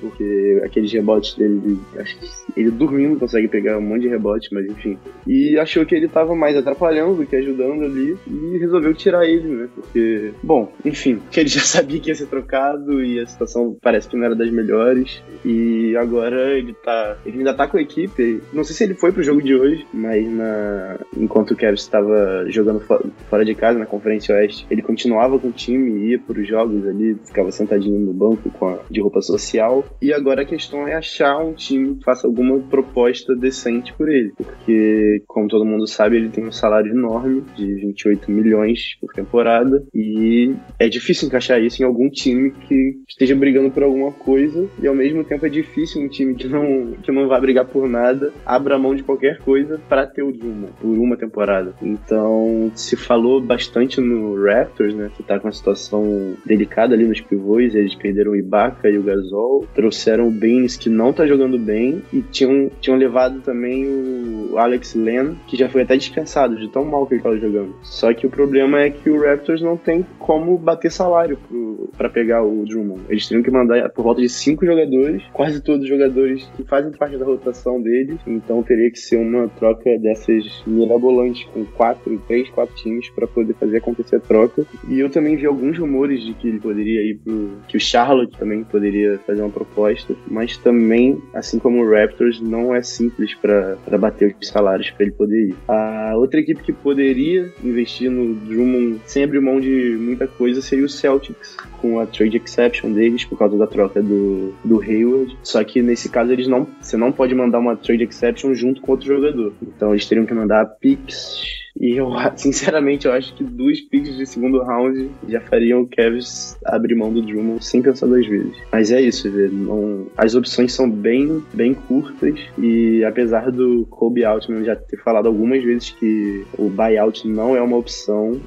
porque 0.00 0.60
aqueles 0.64 0.92
rebotes 0.92 1.34
dele, 1.36 1.60
ele- 1.64 2.00
acho 2.00 2.18
que 2.18 2.26
ele 2.60 2.70
dormindo 2.70 3.18
consegue 3.18 3.48
pegar 3.48 3.78
um 3.78 3.82
monte 3.82 4.02
de 4.02 4.08
rebote, 4.08 4.48
mas 4.52 4.66
enfim. 4.66 4.98
E 5.26 5.58
achou 5.58 5.84
que 5.86 5.94
ele 5.94 6.08
tava 6.08 6.34
mais 6.34 6.56
atrapalhando 6.56 7.14
do 7.16 7.26
que 7.26 7.36
ajudando 7.36 7.84
ali 7.84 8.16
e 8.26 8.58
resolveu 8.58 8.94
tirar 8.94 9.26
ele, 9.26 9.48
né? 9.48 9.68
Porque, 9.74 10.32
bom, 10.42 10.72
enfim, 10.84 11.18
que 11.30 11.40
ele 11.40 11.48
já 11.48 11.60
sabia 11.60 11.98
que 12.00 12.10
ia 12.10 12.14
ser 12.14 12.26
trocado 12.26 13.02
e 13.02 13.18
a 13.20 13.26
situação 13.26 13.76
parece 13.82 14.08
que 14.08 14.16
não 14.16 14.24
era 14.24 14.34
das 14.34 14.50
melhores. 14.50 15.22
E 15.44 15.96
agora 15.96 16.56
ele 16.56 16.72
tá. 16.74 17.16
Ele 17.24 17.38
ainda 17.38 17.54
tá 17.54 17.66
com 17.66 17.76
a 17.76 17.82
equipe. 17.82 18.40
Não 18.52 18.64
sei 18.64 18.74
se 18.76 18.84
ele 18.84 18.94
foi 18.94 19.12
pro 19.12 19.22
jogo 19.22 19.42
de 19.42 19.54
hoje, 19.54 19.86
mas 19.92 20.28
na, 20.30 20.98
enquanto 21.16 21.52
o 21.52 21.56
Kevin 21.56 21.74
estava 21.74 22.44
jogando 22.48 22.80
fo- 22.80 23.04
fora 23.28 23.44
de 23.44 23.54
casa 23.54 23.78
na 23.78 23.86
Conferência 23.86 24.34
Oeste, 24.34 24.66
ele 24.70 24.82
continuava 24.82 25.38
com 25.38 25.48
o 25.48 25.52
time, 25.52 26.10
ia 26.10 26.18
pros 26.18 26.46
jogos 26.46 26.86
ali, 26.86 27.16
ficava 27.24 27.50
sentadinho 27.50 27.98
no 27.98 28.12
banco 28.12 28.50
com 28.50 28.68
a, 28.68 28.78
de 28.90 29.00
roupa 29.00 29.20
social. 29.22 29.73
E 30.00 30.12
agora 30.12 30.42
a 30.42 30.46
questão 30.46 30.86
é 30.86 30.94
achar 30.94 31.38
um 31.38 31.54
time 31.54 31.96
que 31.96 32.04
faça 32.04 32.26
alguma 32.26 32.58
proposta 32.60 33.34
decente 33.34 33.92
por 33.94 34.08
ele. 34.08 34.32
Porque, 34.36 35.22
como 35.26 35.48
todo 35.48 35.64
mundo 35.64 35.86
sabe, 35.86 36.16
ele 36.16 36.28
tem 36.28 36.44
um 36.44 36.52
salário 36.52 36.92
enorme 36.92 37.42
de 37.56 37.74
28 37.74 38.30
milhões 38.30 38.96
por 39.00 39.12
temporada. 39.12 39.84
E 39.94 40.54
é 40.78 40.88
difícil 40.88 41.28
encaixar 41.28 41.60
isso 41.60 41.82
em 41.82 41.86
algum 41.86 42.08
time 42.08 42.50
que 42.50 43.00
esteja 43.08 43.34
brigando 43.34 43.70
por 43.70 43.82
alguma 43.82 44.12
coisa. 44.12 44.68
E 44.80 44.86
ao 44.86 44.94
mesmo 44.94 45.24
tempo 45.24 45.46
é 45.46 45.48
difícil 45.48 46.02
um 46.02 46.08
time 46.08 46.34
que 46.34 46.46
não, 46.46 46.92
que 47.02 47.10
não 47.10 47.26
vai 47.28 47.40
brigar 47.40 47.64
por 47.64 47.88
nada 47.88 48.32
abra 48.44 48.78
mão 48.78 48.94
de 48.94 49.02
qualquer 49.02 49.38
coisa 49.38 49.80
para 49.88 50.06
ter 50.06 50.22
o 50.22 50.32
Drummond 50.32 50.72
por 50.80 50.98
uma 50.98 51.16
temporada. 51.16 51.74
Então 51.82 52.70
se 52.74 52.96
falou 52.96 53.40
bastante 53.40 54.00
no 54.00 54.42
Raptors, 54.44 54.94
né? 54.94 55.10
Que 55.16 55.22
tá 55.22 55.38
com 55.38 55.46
uma 55.46 55.52
situação 55.52 56.34
delicada 56.44 56.94
ali 56.94 57.06
nos 57.06 57.20
pivôs. 57.20 57.74
Eles 57.74 57.94
perderam 57.94 58.32
o 58.32 58.36
Ibaka 58.36 58.88
e 58.88 58.98
o 58.98 59.02
Gasol. 59.02 59.63
Trouxeram 59.74 60.28
o 60.28 60.30
Baines, 60.30 60.76
que 60.76 60.88
não 60.88 61.12
tá 61.12 61.26
jogando 61.26 61.58
bem. 61.58 62.02
E 62.12 62.20
tinham, 62.22 62.70
tinham 62.80 62.98
levado 62.98 63.40
também 63.40 63.86
o 63.86 64.58
Alex 64.58 64.94
Len, 64.94 65.36
que 65.46 65.56
já 65.56 65.68
foi 65.68 65.82
até 65.82 65.96
dispensado 65.96 66.56
de 66.56 66.68
tão 66.68 66.84
mal 66.84 67.06
que 67.06 67.14
ele 67.14 67.22
tava 67.22 67.38
jogando. 67.38 67.74
Só 67.82 68.12
que 68.12 68.26
o 68.26 68.30
problema 68.30 68.80
é 68.80 68.90
que 68.90 69.10
o 69.10 69.20
Raptors 69.20 69.62
não 69.62 69.76
tem 69.76 70.04
como 70.18 70.56
bater 70.58 70.90
salário 70.90 71.38
pro, 71.48 71.90
pra 71.96 72.08
pegar 72.08 72.42
o 72.42 72.64
Drummond. 72.64 73.02
Eles 73.08 73.26
teriam 73.26 73.42
que 73.42 73.50
mandar 73.50 73.88
por 73.90 74.02
volta 74.02 74.20
de 74.20 74.28
cinco 74.28 74.64
jogadores, 74.64 75.22
quase 75.32 75.62
todos 75.62 75.88
jogadores 75.88 76.48
que 76.56 76.64
fazem 76.64 76.92
parte 76.92 77.16
da 77.16 77.24
rotação 77.24 77.80
deles. 77.80 78.18
Então 78.26 78.62
teria 78.62 78.90
que 78.90 78.98
ser 78.98 79.16
uma 79.16 79.48
troca 79.48 79.98
dessas 79.98 80.62
mirabolantes, 80.66 81.44
com 81.52 81.64
quatro, 81.64 82.20
três, 82.26 82.48
quatro 82.50 82.74
times 82.76 83.08
pra 83.10 83.26
poder 83.26 83.54
fazer 83.54 83.78
acontecer 83.78 84.16
a 84.16 84.20
troca. 84.20 84.64
E 84.88 84.98
eu 84.98 85.10
também 85.10 85.36
vi 85.36 85.46
alguns 85.46 85.78
rumores 85.78 86.22
de 86.24 86.34
que 86.34 86.48
ele 86.48 86.60
poderia 86.60 87.02
ir 87.02 87.16
pro. 87.16 87.50
que 87.68 87.76
o 87.76 87.80
Charlotte 87.80 88.36
também 88.38 88.64
poderia 88.64 89.18
fazer 89.26 89.42
uma 89.42 89.50
proposta, 89.54 90.14
mas 90.28 90.56
também, 90.56 91.22
assim 91.32 91.58
como 91.58 91.82
o 91.82 91.90
Raptors, 91.90 92.40
não 92.40 92.74
é 92.74 92.82
simples 92.82 93.34
pra 93.34 93.76
bater 93.98 94.36
os 94.40 94.48
salários 94.48 94.90
pra 94.90 95.04
ele 95.06 95.12
poder 95.12 95.48
ir. 95.48 95.54
A 95.68 96.12
outra 96.16 96.40
equipe 96.40 96.62
que 96.62 96.72
poderia 96.72 97.52
investir 97.62 98.10
no 98.10 98.34
Drummond 98.34 99.00
sem 99.06 99.24
abrir 99.24 99.40
mão 99.40 99.60
de 99.60 99.96
muita 99.98 100.26
coisa 100.26 100.60
seria 100.60 100.84
o 100.84 100.88
Celtics, 100.88 101.56
com 101.80 102.00
a 102.00 102.06
trade 102.06 102.36
exception 102.36 102.92
deles 102.92 103.24
por 103.24 103.38
causa 103.38 103.56
da 103.56 103.66
troca 103.66 104.02
do, 104.02 104.52
do 104.64 104.80
Hayward. 104.80 105.36
Só 105.42 105.62
que 105.62 105.82
nesse 105.82 106.08
caso 106.08 106.32
eles 106.32 106.48
não, 106.48 106.66
você 106.80 106.96
não 106.96 107.12
pode 107.12 107.34
mandar 107.34 107.58
uma 107.58 107.76
trade 107.76 108.04
exception 108.04 108.54
junto 108.54 108.80
com 108.80 108.92
outro 108.92 109.06
jogador. 109.06 109.52
Então 109.62 109.92
eles 109.92 110.06
teriam 110.06 110.26
que 110.26 110.34
mandar 110.34 110.64
picks 110.80 111.63
e 111.78 111.96
eu, 111.96 112.10
sinceramente, 112.36 113.06
eu 113.06 113.12
acho 113.12 113.34
que 113.34 113.44
duas 113.44 113.80
picks 113.80 114.16
de 114.16 114.26
segundo 114.26 114.62
round 114.62 115.10
já 115.28 115.40
fariam 115.40 115.82
o 115.82 115.88
Cavs 115.88 116.56
abrir 116.64 116.94
mão 116.94 117.12
do 117.12 117.22
Drummond 117.22 117.64
sem 117.64 117.82
pensar 117.82 118.06
duas 118.06 118.26
vezes. 118.26 118.56
Mas 118.72 118.90
é 118.90 119.00
isso, 119.00 119.30
velho. 119.30 119.52
Não, 119.52 120.06
as 120.16 120.34
opções 120.34 120.72
são 120.72 120.90
bem, 120.90 121.42
bem 121.52 121.74
curtas 121.74 122.38
e 122.58 123.04
apesar 123.04 123.50
do 123.50 123.86
Kobe 123.90 124.24
Altman 124.24 124.64
já 124.64 124.76
ter 124.76 124.96
falado 124.98 125.26
algumas 125.26 125.62
vezes 125.62 125.90
que 125.90 126.44
o 126.56 126.68
buyout 126.68 127.26
não 127.26 127.56
é 127.56 127.62
uma 127.62 127.76
opção, 127.76 128.40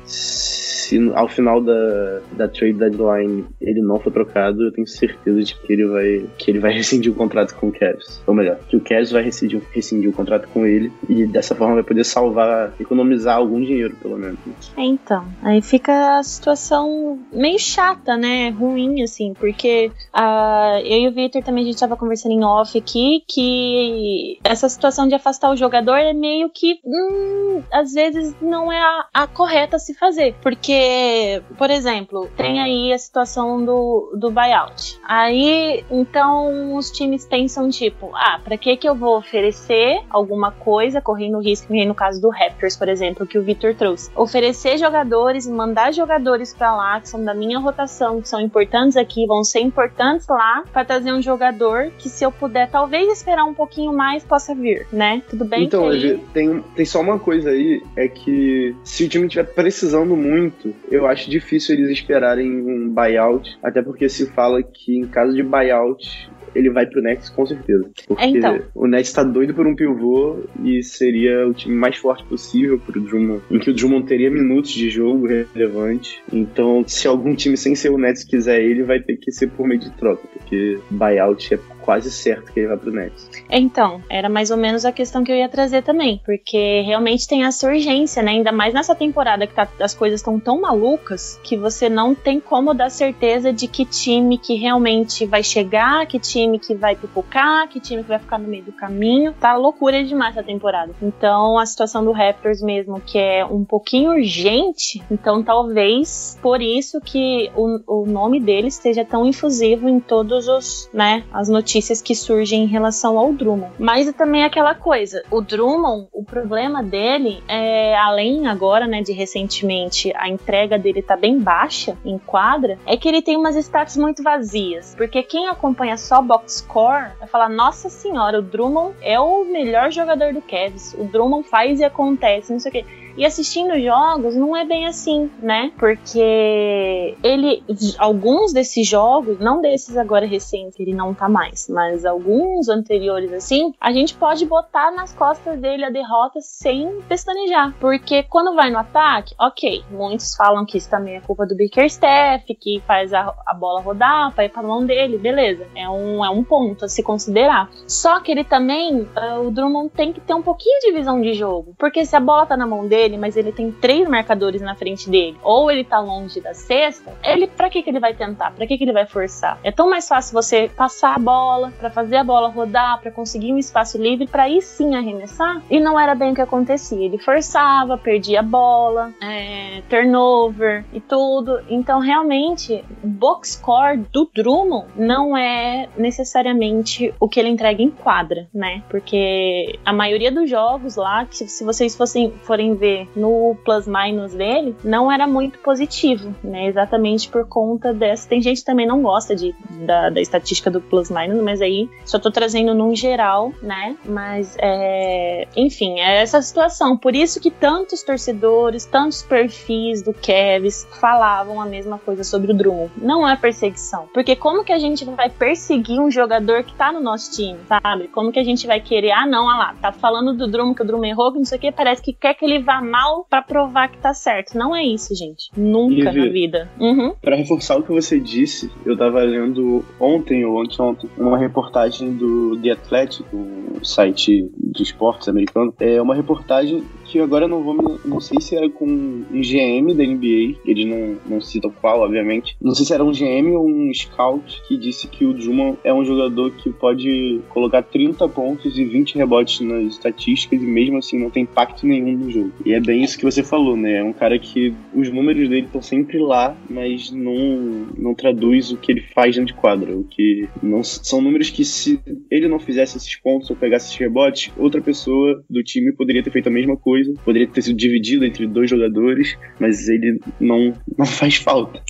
se 0.87 1.11
ao 1.13 1.27
final 1.27 1.61
da, 1.61 2.21
da 2.37 2.47
trade 2.47 2.73
deadline 2.73 3.45
ele 3.59 3.81
não 3.81 3.99
for 3.99 4.11
trocado, 4.11 4.63
eu 4.63 4.71
tenho 4.71 4.87
certeza 4.87 5.43
de 5.43 5.55
que 5.55 5.73
ele 5.73 5.85
vai, 5.85 6.25
que 6.37 6.51
ele 6.51 6.59
vai 6.59 6.71
rescindir 6.77 7.11
o 7.11 7.15
contrato 7.15 7.53
com 7.55 7.67
o 7.67 7.71
Cavs. 7.71 8.21
Ou 8.25 8.33
melhor, 8.33 8.57
que 8.69 8.77
o 8.77 8.81
Cavs 8.81 9.11
vai 9.11 9.23
rescindir, 9.23 9.61
rescindir 9.71 10.09
o 10.09 10.13
contrato 10.13 10.47
com 10.47 10.65
ele 10.65 10.91
e 11.09 11.25
dessa 11.25 11.53
forma 11.53 11.75
vai 11.75 11.83
poder 11.83 12.05
salvar, 12.05 12.73
economizar 12.79 13.16
algum 13.25 13.61
dinheiro, 13.61 13.95
pelo 14.01 14.17
menos. 14.17 14.39
É, 14.75 14.83
então, 14.83 15.25
aí 15.41 15.61
fica 15.61 16.19
a 16.19 16.23
situação 16.23 17.19
meio 17.31 17.59
chata, 17.59 18.15
né? 18.15 18.49
Ruim, 18.49 19.01
assim, 19.01 19.33
porque 19.33 19.91
ah, 20.13 20.79
eu 20.83 20.99
e 20.99 21.07
o 21.07 21.11
Victor 21.11 21.43
também 21.43 21.63
a 21.63 21.67
gente 21.67 21.79
tava 21.79 21.97
conversando 21.97 22.33
em 22.33 22.43
off 22.43 22.77
aqui 22.77 23.23
que 23.27 24.39
essa 24.43 24.69
situação 24.69 25.07
de 25.07 25.15
afastar 25.15 25.51
o 25.51 25.55
jogador 25.55 25.95
é 25.95 26.13
meio 26.13 26.49
que, 26.49 26.79
hum, 26.85 27.61
às 27.71 27.93
vezes 27.93 28.35
não 28.41 28.71
é 28.71 28.79
a, 28.79 29.07
a 29.13 29.27
correta 29.27 29.79
se 29.79 29.93
fazer. 29.93 30.35
Porque, 30.41 31.41
por 31.57 31.69
exemplo, 31.69 32.29
tem 32.35 32.61
aí 32.61 32.93
a 32.93 32.97
situação 32.97 33.63
do, 33.63 34.13
do 34.15 34.31
buyout. 34.31 34.99
Aí, 35.07 35.83
então, 35.89 36.75
os 36.75 36.91
times 36.91 37.25
pensam, 37.25 37.69
tipo, 37.69 38.11
ah, 38.13 38.39
pra 38.43 38.57
que 38.57 38.77
que 38.77 38.87
eu 38.87 38.95
vou 38.95 39.17
oferecer 39.17 40.01
alguma 40.09 40.51
coisa, 40.51 41.01
correndo 41.01 41.39
risco, 41.39 41.73
no 41.73 41.95
caso 41.95 42.21
do 42.21 42.29
Raptors, 42.29 42.75
por 42.75 42.89
exemplo, 42.89 43.06
que 43.15 43.37
o 43.37 43.43
Victor 43.43 43.75
trouxe. 43.75 44.09
Oferecer 44.15 44.77
jogadores, 44.77 45.47
mandar 45.47 45.93
jogadores 45.93 46.53
pra 46.53 46.75
lá, 46.75 46.99
que 46.99 47.09
são 47.09 47.23
da 47.23 47.33
minha 47.33 47.59
rotação, 47.59 48.21
que 48.21 48.27
são 48.27 48.41
importantes 48.41 48.97
aqui, 48.97 49.25
vão 49.25 49.43
ser 49.43 49.59
importantes 49.59 50.27
lá, 50.27 50.63
pra 50.71 50.83
trazer 50.83 51.11
um 51.11 51.21
jogador 51.21 51.91
que 51.97 52.09
se 52.09 52.23
eu 52.23 52.31
puder 52.31 52.69
talvez 52.69 53.11
esperar 53.11 53.45
um 53.45 53.53
pouquinho 53.53 53.93
mais, 53.93 54.23
possa 54.23 54.53
vir, 54.53 54.87
né? 54.91 55.21
Tudo 55.29 55.45
bem 55.45 55.63
Então, 55.63 55.89
aí... 55.89 56.19
Tem, 56.33 56.61
tem 56.75 56.85
só 56.85 57.01
uma 57.01 57.19
coisa 57.19 57.49
aí, 57.49 57.81
é 57.95 58.07
que 58.07 58.75
se 58.83 59.05
o 59.05 59.09
time 59.09 59.25
estiver 59.27 59.45
precisando 59.45 60.15
muito, 60.15 60.73
eu 60.89 61.07
acho 61.07 61.29
difícil 61.29 61.75
eles 61.75 61.89
esperarem 61.89 62.49
um 62.49 62.89
buyout, 62.89 63.57
até 63.63 63.81
porque 63.81 64.09
se 64.09 64.27
fala 64.31 64.61
que 64.61 64.97
em 64.97 65.05
caso 65.07 65.33
de 65.33 65.43
buyout, 65.43 66.29
ele 66.57 66.69
vai 66.69 66.85
pro 66.85 67.01
Nets 67.01 67.29
com 67.29 67.45
certeza. 67.45 67.89
Porque 68.07 68.23
É, 68.23 68.27
então. 68.27 68.59
o 68.73 68.87
Nets 68.87 69.11
tá 69.13 69.23
doido 69.23 69.53
por 69.53 69.67
um 69.67 69.75
pivô 69.75 70.37
e 70.63 70.81
seria 70.83 71.47
o 71.47 71.53
time 71.53 71.75
mais 71.75 71.97
forte 71.97 72.23
possível 72.23 72.79
pro 72.79 72.99
Drummond, 72.99 73.41
em 73.51 73.59
que 73.59 73.69
o 73.69 73.73
Drummond 73.73 74.07
teria 74.07 74.29
minutos 74.31 74.71
de 74.71 74.89
jogo 74.89 75.27
relevante. 75.27 76.21
Então, 76.31 76.83
se 76.87 77.07
algum 77.07 77.35
time 77.35 77.55
sem 77.55 77.75
ser 77.75 77.89
o 77.89 77.97
Nets 77.97 78.23
quiser 78.23 78.61
ele, 78.61 78.83
vai 78.83 78.99
ter 78.99 79.17
que 79.17 79.31
ser 79.31 79.47
por 79.51 79.67
meio 79.67 79.79
de 79.79 79.91
troca, 79.91 80.23
porque 80.33 80.79
buyout 80.89 81.53
é 81.53 81.57
quase 81.87 82.11
certo 82.11 82.51
que 82.51 82.59
ele 82.59 82.67
vai 82.67 82.75
pro 82.75 82.91
Nets. 82.91 83.29
Então, 83.49 84.01
era 84.09 84.27
mais 84.27 84.51
ou 84.51 84.57
menos 84.57 84.83
a 84.83 84.91
questão 84.91 85.23
que 85.23 85.31
eu 85.31 85.37
ia 85.37 85.47
trazer 85.47 85.83
também, 85.83 86.21
porque 86.25 86.81
realmente 86.81 87.25
tem 87.25 87.45
essa 87.45 87.65
urgência, 87.65 88.21
né? 88.21 88.31
Ainda 88.31 88.51
mais 88.51 88.73
nessa 88.73 88.93
temporada 88.93 89.47
que 89.47 89.53
tá, 89.53 89.65
as 89.79 89.93
coisas 89.93 90.19
estão 90.19 90.37
tão 90.37 90.59
malucas 90.59 91.39
que 91.41 91.55
você 91.55 91.87
não 91.87 92.13
tem 92.13 92.41
como 92.41 92.73
dar 92.73 92.91
certeza 92.91 93.53
de 93.53 93.69
que 93.69 93.85
time 93.85 94.37
que 94.37 94.55
realmente 94.55 95.25
vai 95.25 95.41
chegar, 95.41 96.05
que 96.07 96.19
time 96.19 96.59
que 96.59 96.75
vai 96.75 96.93
pipocar, 96.93 97.69
que 97.69 97.79
time 97.79 98.03
que 98.03 98.09
vai 98.09 98.19
ficar 98.19 98.37
no 98.37 98.49
meio 98.49 98.65
do 98.65 98.73
caminho. 98.73 99.33
Tá 99.39 99.55
loucura 99.55 100.03
demais 100.03 100.35
essa 100.35 100.45
temporada. 100.45 100.91
Então, 101.01 101.57
a 101.57 101.65
situação 101.65 102.03
do 102.03 102.11
Raptors 102.11 102.61
mesmo, 102.61 102.99
que 102.99 103.17
é 103.17 103.45
um 103.45 103.63
pouquinho 103.63 104.11
urgente, 104.11 105.01
então 105.09 105.41
talvez 105.41 106.37
por 106.41 106.61
isso 106.61 106.99
que 106.99 107.49
o, 107.55 108.01
o 108.01 108.05
nome 108.05 108.41
dele 108.41 108.67
esteja 108.67 109.05
tão 109.05 109.25
infusivo 109.25 109.87
em 109.87 110.01
todos 110.01 110.49
os, 110.49 110.89
né, 110.93 111.23
as 111.31 111.47
notícias 111.47 111.76
que 112.01 112.15
surgem 112.15 112.63
em 112.63 112.67
relação 112.67 113.17
ao 113.17 113.31
Drummond. 113.31 113.73
Mas 113.77 114.11
também 114.13 114.43
aquela 114.43 114.73
coisa, 114.73 115.23
o 115.29 115.41
Drummond, 115.41 116.07
o 116.11 116.23
problema 116.23 116.83
dele 116.83 117.43
é 117.47 117.95
além 117.97 118.47
agora, 118.47 118.87
né, 118.87 119.01
de 119.01 119.11
recentemente 119.13 120.11
a 120.15 120.27
entrega 120.27 120.77
dele 120.77 121.01
tá 121.01 121.15
bem 121.15 121.39
baixa 121.39 121.97
em 122.03 122.17
quadra, 122.17 122.77
é 122.85 122.97
que 122.97 123.07
ele 123.07 123.21
tem 123.21 123.37
umas 123.37 123.55
stats 123.55 123.95
muito 123.95 124.23
vazias, 124.23 124.95
porque 124.95 125.21
quem 125.23 125.47
acompanha 125.47 125.97
só 125.97 126.21
box 126.21 126.57
score 126.57 127.11
vai 127.19 127.27
falar: 127.27 127.49
"Nossa 127.49 127.89
senhora, 127.89 128.39
o 128.39 128.41
Drummond 128.41 128.95
é 129.01 129.19
o 129.19 129.43
melhor 129.45 129.91
jogador 129.91 130.33
do 130.33 130.41
Cavs. 130.41 130.93
O 130.97 131.03
Drummond 131.05 131.47
faz 131.47 131.79
e 131.79 131.83
acontece, 131.83 132.51
não 132.51 132.59
sei 132.59 132.69
o 132.69 132.73
quê". 132.73 132.85
E 133.17 133.25
assistindo 133.25 133.79
jogos 133.79 134.35
não 134.35 134.55
é 134.55 134.63
bem 134.63 134.85
assim, 134.85 135.29
né? 135.41 135.71
Porque 135.77 137.15
ele. 137.23 137.63
Alguns 137.97 138.53
desses 138.53 138.87
jogos, 138.87 139.39
não 139.39 139.59
desses 139.61 139.97
agora 139.97 140.25
recentes, 140.25 140.79
ele 140.79 140.93
não 140.93 141.13
tá 141.13 141.27
mais, 141.27 141.67
mas 141.67 142.05
alguns 142.05 142.69
anteriores 142.69 143.33
assim, 143.33 143.73
a 143.81 143.91
gente 143.91 144.13
pode 144.13 144.45
botar 144.45 144.91
nas 144.91 145.13
costas 145.13 145.59
dele 145.59 145.83
a 145.83 145.89
derrota 145.89 146.39
sem 146.41 147.01
pestanejar. 147.09 147.73
Porque 147.79 148.23
quando 148.23 148.55
vai 148.55 148.69
no 148.69 148.77
ataque, 148.77 149.33
ok, 149.39 149.83
muitos 149.89 150.35
falam 150.35 150.65
que 150.65 150.77
isso 150.77 150.89
também 150.89 151.15
é 151.15 151.21
culpa 151.21 151.45
do 151.45 151.55
Bickerstaff, 151.55 152.53
que 152.55 152.81
faz 152.85 153.13
a, 153.13 153.33
a 153.45 153.53
bola 153.53 153.81
rodar 153.81 154.31
pra 154.33 154.45
ir 154.45 154.49
pra 154.49 154.61
mão 154.61 154.85
dele, 154.85 155.17
beleza. 155.17 155.65
É 155.75 155.89
um, 155.89 156.23
é 156.23 156.29
um 156.29 156.43
ponto 156.43 156.85
a 156.85 156.87
se 156.87 157.01
considerar. 157.01 157.69
Só 157.87 158.19
que 158.19 158.31
ele 158.31 158.43
também, 158.43 159.01
uh, 159.01 159.47
o 159.47 159.51
Drummond 159.51 159.89
tem 159.89 160.13
que 160.13 160.21
ter 160.21 160.33
um 160.33 160.43
pouquinho 160.43 160.79
de 160.81 160.91
visão 160.91 161.21
de 161.21 161.33
jogo. 161.33 161.73
Porque 161.77 162.05
se 162.05 162.15
a 162.15 162.19
bola 162.19 162.45
tá 162.45 162.55
na 162.55 162.67
mão 162.67 162.87
dele, 162.87 163.06
dele, 163.07 163.17
mas 163.17 163.37
ele 163.37 163.51
tem 163.51 163.71
três 163.71 164.07
marcadores 164.07 164.61
na 164.61 164.75
frente 164.75 165.09
dele, 165.09 165.37
ou 165.41 165.71
ele 165.71 165.83
tá 165.83 165.99
longe 165.99 166.41
da 166.41 166.53
cesta, 166.53 167.13
ele 167.23 167.47
para 167.47 167.69
que 167.69 167.81
que 167.81 167.89
ele 167.89 167.99
vai 167.99 168.13
tentar? 168.13 168.51
Para 168.51 168.67
que 168.67 168.77
que 168.77 168.83
ele 168.83 168.91
vai 168.91 169.05
forçar? 169.05 169.57
É 169.63 169.71
tão 169.71 169.89
mais 169.89 170.07
fácil 170.07 170.33
você 170.33 170.69
passar 170.75 171.15
a 171.15 171.19
bola, 171.19 171.71
para 171.79 171.89
fazer 171.89 172.17
a 172.17 172.23
bola 172.23 172.49
rodar, 172.49 172.99
para 172.99 173.11
conseguir 173.11 173.53
um 173.53 173.57
espaço 173.57 173.97
livre 173.97 174.27
para 174.27 174.43
aí 174.43 174.61
sim 174.61 174.95
arremessar. 174.95 175.61
E 175.69 175.79
não 175.79 175.99
era 175.99 176.13
bem 176.13 176.31
o 176.31 176.35
que 176.35 176.41
acontecia. 176.41 177.05
Ele 177.05 177.17
forçava, 177.17 177.97
perdia 177.97 178.41
a 178.41 178.43
bola, 178.43 179.11
é, 179.21 179.81
turnover 179.89 180.83
e 180.91 180.99
tudo. 180.99 181.59
Então 181.69 181.99
realmente 181.99 182.83
box 183.03 183.53
score 183.53 183.97
do 184.11 184.29
Drummond 184.33 184.87
não 184.95 185.37
é 185.37 185.87
necessariamente 185.97 187.13
o 187.19 187.29
que 187.29 187.39
ele 187.39 187.49
entrega 187.49 187.81
em 187.81 187.89
quadra, 187.89 188.47
né? 188.53 188.83
Porque 188.89 189.79
a 189.85 189.93
maioria 189.93 190.31
dos 190.31 190.49
jogos 190.49 190.95
lá, 190.95 191.25
se 191.31 191.63
vocês 191.63 191.95
fossem 191.95 192.31
forem 192.43 192.75
ver 192.75 192.96
no 193.15 193.55
plus-minus 193.63 194.33
dele 194.33 194.75
não 194.83 195.11
era 195.11 195.27
muito 195.27 195.59
positivo, 195.59 196.33
né? 196.43 196.67
Exatamente 196.67 197.29
por 197.29 197.47
conta 197.47 197.93
dessa. 197.93 198.27
Tem 198.27 198.41
gente 198.41 198.59
que 198.59 198.65
também 198.65 198.87
não 198.87 199.01
gosta 199.01 199.35
de, 199.35 199.53
da, 199.85 200.09
da 200.09 200.21
estatística 200.21 200.69
do 200.71 200.81
plus-minus, 200.81 201.41
mas 201.43 201.61
aí 201.61 201.89
só 202.05 202.19
tô 202.19 202.31
trazendo 202.31 202.73
num 202.73 202.95
geral, 202.95 203.51
né? 203.61 203.95
Mas, 204.05 204.55
é, 204.59 205.47
enfim, 205.55 205.99
é 205.99 206.21
essa 206.21 206.41
situação. 206.41 206.97
Por 206.97 207.15
isso 207.15 207.39
que 207.39 207.51
tantos 207.51 208.03
torcedores, 208.03 208.85
tantos 208.85 209.21
perfis 209.21 210.01
do 210.01 210.13
Kevs 210.13 210.87
falavam 210.99 211.61
a 211.61 211.65
mesma 211.65 211.97
coisa 211.97 212.23
sobre 212.23 212.51
o 212.51 212.55
Drummond. 212.55 212.91
Não 212.97 213.27
é 213.27 213.35
perseguição. 213.35 214.07
Porque 214.13 214.35
como 214.35 214.63
que 214.63 214.71
a 214.71 214.79
gente 214.79 215.03
vai 215.05 215.29
perseguir 215.29 215.99
um 215.99 216.09
jogador 216.09 216.63
que 216.63 216.73
tá 216.73 216.91
no 216.91 216.99
nosso 216.99 217.31
time, 217.31 217.59
sabe? 217.67 218.07
Como 218.07 218.31
que 218.31 218.39
a 218.39 218.43
gente 218.43 218.67
vai 218.67 218.79
querer, 218.79 219.11
ah, 219.11 219.25
não, 219.25 219.45
olha 219.45 219.57
lá, 219.57 219.75
tá 219.81 219.91
falando 219.91 220.33
do 220.33 220.47
Drummond 220.47 220.75
que 220.75 220.81
o 220.83 220.85
Drummond 220.85 221.09
errou, 221.09 221.31
que 221.31 221.37
não 221.37 221.45
sei 221.45 221.57
o 221.57 221.61
que, 221.61 221.71
parece 221.71 222.01
que 222.01 222.13
quer 222.13 222.33
que 222.33 222.45
ele 222.45 222.59
vá 222.59 222.76
mal 222.81 223.25
para 223.29 223.41
provar 223.41 223.89
que 223.89 223.97
tá 223.97 224.13
certo. 224.13 224.57
Não 224.57 224.75
é 224.75 224.83
isso, 224.83 225.15
gente. 225.15 225.49
Nunca 225.55 226.11
na 226.11 226.25
vida. 226.27 226.69
Uhum. 226.79 227.13
Para 227.21 227.35
reforçar 227.35 227.77
o 227.77 227.83
que 227.83 227.91
você 227.91 228.19
disse, 228.19 228.71
eu 228.85 228.97
tava 228.97 229.21
lendo 229.21 229.83
ontem 229.99 230.45
ou 230.45 230.61
anteontem 230.61 231.09
uma 231.17 231.37
reportagem 231.37 232.13
do 232.13 232.59
The 232.61 232.71
Athletic, 232.71 233.25
um 233.33 233.83
site 233.83 234.49
de 234.57 234.83
esportes 234.83 235.27
americano. 235.27 235.73
É 235.79 236.01
uma 236.01 236.15
reportagem 236.15 236.83
que 237.07 237.19
agora 237.19 237.47
não 237.47 237.63
vou 237.63 237.73
me, 237.73 237.99
não 238.05 238.19
sei 238.19 238.39
se 238.41 238.55
era 238.55 238.69
com 238.69 238.85
um 238.85 239.41
GM 239.41 239.93
da 239.93 240.03
NBA, 240.03 240.59
eles 240.65 240.85
não, 240.85 241.17
não 241.25 241.41
citam 241.41 241.71
qual, 241.71 242.01
obviamente. 242.01 242.55
Não 242.61 242.75
sei 242.75 242.85
se 242.85 242.93
era 242.93 243.03
um 243.03 243.11
GM 243.11 243.55
ou 243.55 243.67
um 243.67 243.91
scout 243.93 244.61
que 244.67 244.77
disse 244.77 245.07
que 245.07 245.25
o 245.25 245.39
Juma 245.39 245.77
é 245.83 245.93
um 245.93 246.03
jogador 246.03 246.51
que 246.51 246.69
pode 246.71 247.41
colocar 247.49 247.81
30 247.81 248.27
pontos 248.29 248.77
e 248.77 248.83
20 248.83 249.15
rebotes 249.15 249.61
nas 249.61 249.93
estatísticas 249.93 250.61
e 250.61 250.65
mesmo 250.65 250.97
assim 250.97 251.17
não 251.17 251.29
tem 251.29 251.43
impacto 251.43 251.87
nenhum 251.87 252.17
no 252.17 252.29
jogo. 252.29 252.51
E 252.65 252.73
é 252.73 252.79
bem 252.79 253.03
isso 253.03 253.17
que 253.17 253.25
você 253.25 253.41
falou, 253.41 253.77
né? 253.77 253.97
É 253.97 254.03
um 254.03 254.13
cara 254.13 254.37
que 254.37 254.73
os 254.93 255.09
números 255.09 255.47
dele 255.49 255.65
estão 255.65 255.81
sempre 255.81 256.19
lá, 256.19 256.55
mas 256.69 257.11
não, 257.11 257.87
não 257.97 258.13
traduz 258.13 258.71
o 258.71 258.77
que 258.77 258.91
ele 258.91 259.01
faz 259.01 259.35
dentro 259.35 259.53
de 259.53 259.59
quadra. 259.59 259.95
O 259.95 260.03
que 260.03 260.47
não 260.61 260.83
são 260.83 261.21
números 261.21 261.49
que 261.49 261.63
se 261.63 261.99
ele 262.29 262.47
não 262.47 262.59
fizesse 262.59 262.97
esses 262.97 263.15
pontos 263.15 263.49
ou 263.49 263.55
pegasse 263.55 263.87
esses 263.87 263.97
rebotes, 263.97 264.51
outra 264.57 264.81
pessoa 264.81 265.43
do 265.49 265.63
time 265.63 265.91
poderia 265.93 266.23
ter 266.23 266.31
feito 266.31 266.47
a 266.47 266.51
mesma 266.51 266.75
coisa 266.75 266.96
coisa. 266.97 267.13
Poderia 267.23 267.47
ter 267.47 267.61
sido 267.61 267.77
dividido 267.77 268.25
entre 268.25 268.47
dois 268.47 268.69
jogadores, 268.69 269.37
mas 269.59 269.87
ele 269.87 270.19
não, 270.39 270.73
não 270.97 271.05
faz 271.05 271.35
falta. 271.35 271.81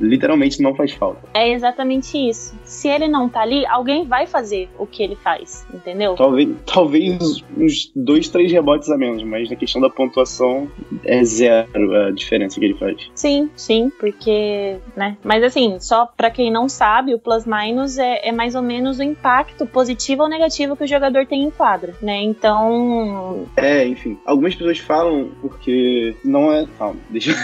Literalmente 0.00 0.62
não 0.62 0.74
faz 0.74 0.92
falta. 0.92 1.20
É 1.34 1.52
exatamente 1.52 2.16
isso. 2.16 2.58
Se 2.64 2.88
ele 2.88 3.08
não 3.08 3.28
tá 3.28 3.42
ali, 3.42 3.66
alguém 3.66 4.04
vai 4.04 4.26
fazer 4.26 4.68
o 4.78 4.86
que 4.86 5.02
ele 5.02 5.16
faz, 5.16 5.66
entendeu? 5.72 6.14
Talvez, 6.14 6.48
talvez 6.66 7.42
uns 7.56 7.92
dois, 7.94 8.28
três 8.28 8.50
rebotes 8.52 8.90
a 8.90 8.96
menos, 8.96 9.22
mas 9.22 9.48
na 9.50 9.56
questão 9.56 9.80
da 9.80 9.90
pontuação 9.90 10.68
é 11.04 11.22
zero 11.24 11.94
a 12.06 12.10
diferença 12.10 12.58
que 12.58 12.66
ele 12.66 12.74
faz. 12.74 13.10
Sim, 13.14 13.50
sim, 13.56 13.90
porque, 13.98 14.76
né? 14.96 15.16
Mas 15.24 15.42
assim, 15.42 15.78
só 15.80 16.06
para 16.06 16.30
quem 16.30 16.50
não 16.50 16.68
sabe, 16.68 17.14
o 17.14 17.18
plus-minus 17.18 17.98
é, 17.98 18.28
é 18.28 18.32
mais 18.32 18.54
ou 18.54 18.62
menos 18.62 18.98
o 18.98 19.02
impacto 19.02 19.66
positivo 19.66 20.22
ou 20.22 20.28
negativo 20.28 20.76
que 20.76 20.84
o 20.84 20.88
jogador 20.88 21.26
tem 21.26 21.42
em 21.42 21.50
quadra, 21.50 21.94
né? 22.02 22.20
Então. 22.22 23.46
É, 23.56 23.86
enfim. 23.86 24.18
Algumas 24.24 24.54
pessoas 24.54 24.78
falam 24.78 25.30
porque 25.40 26.14
não 26.24 26.52
é. 26.52 26.66
Calma, 26.78 27.00
deixa, 27.08 27.34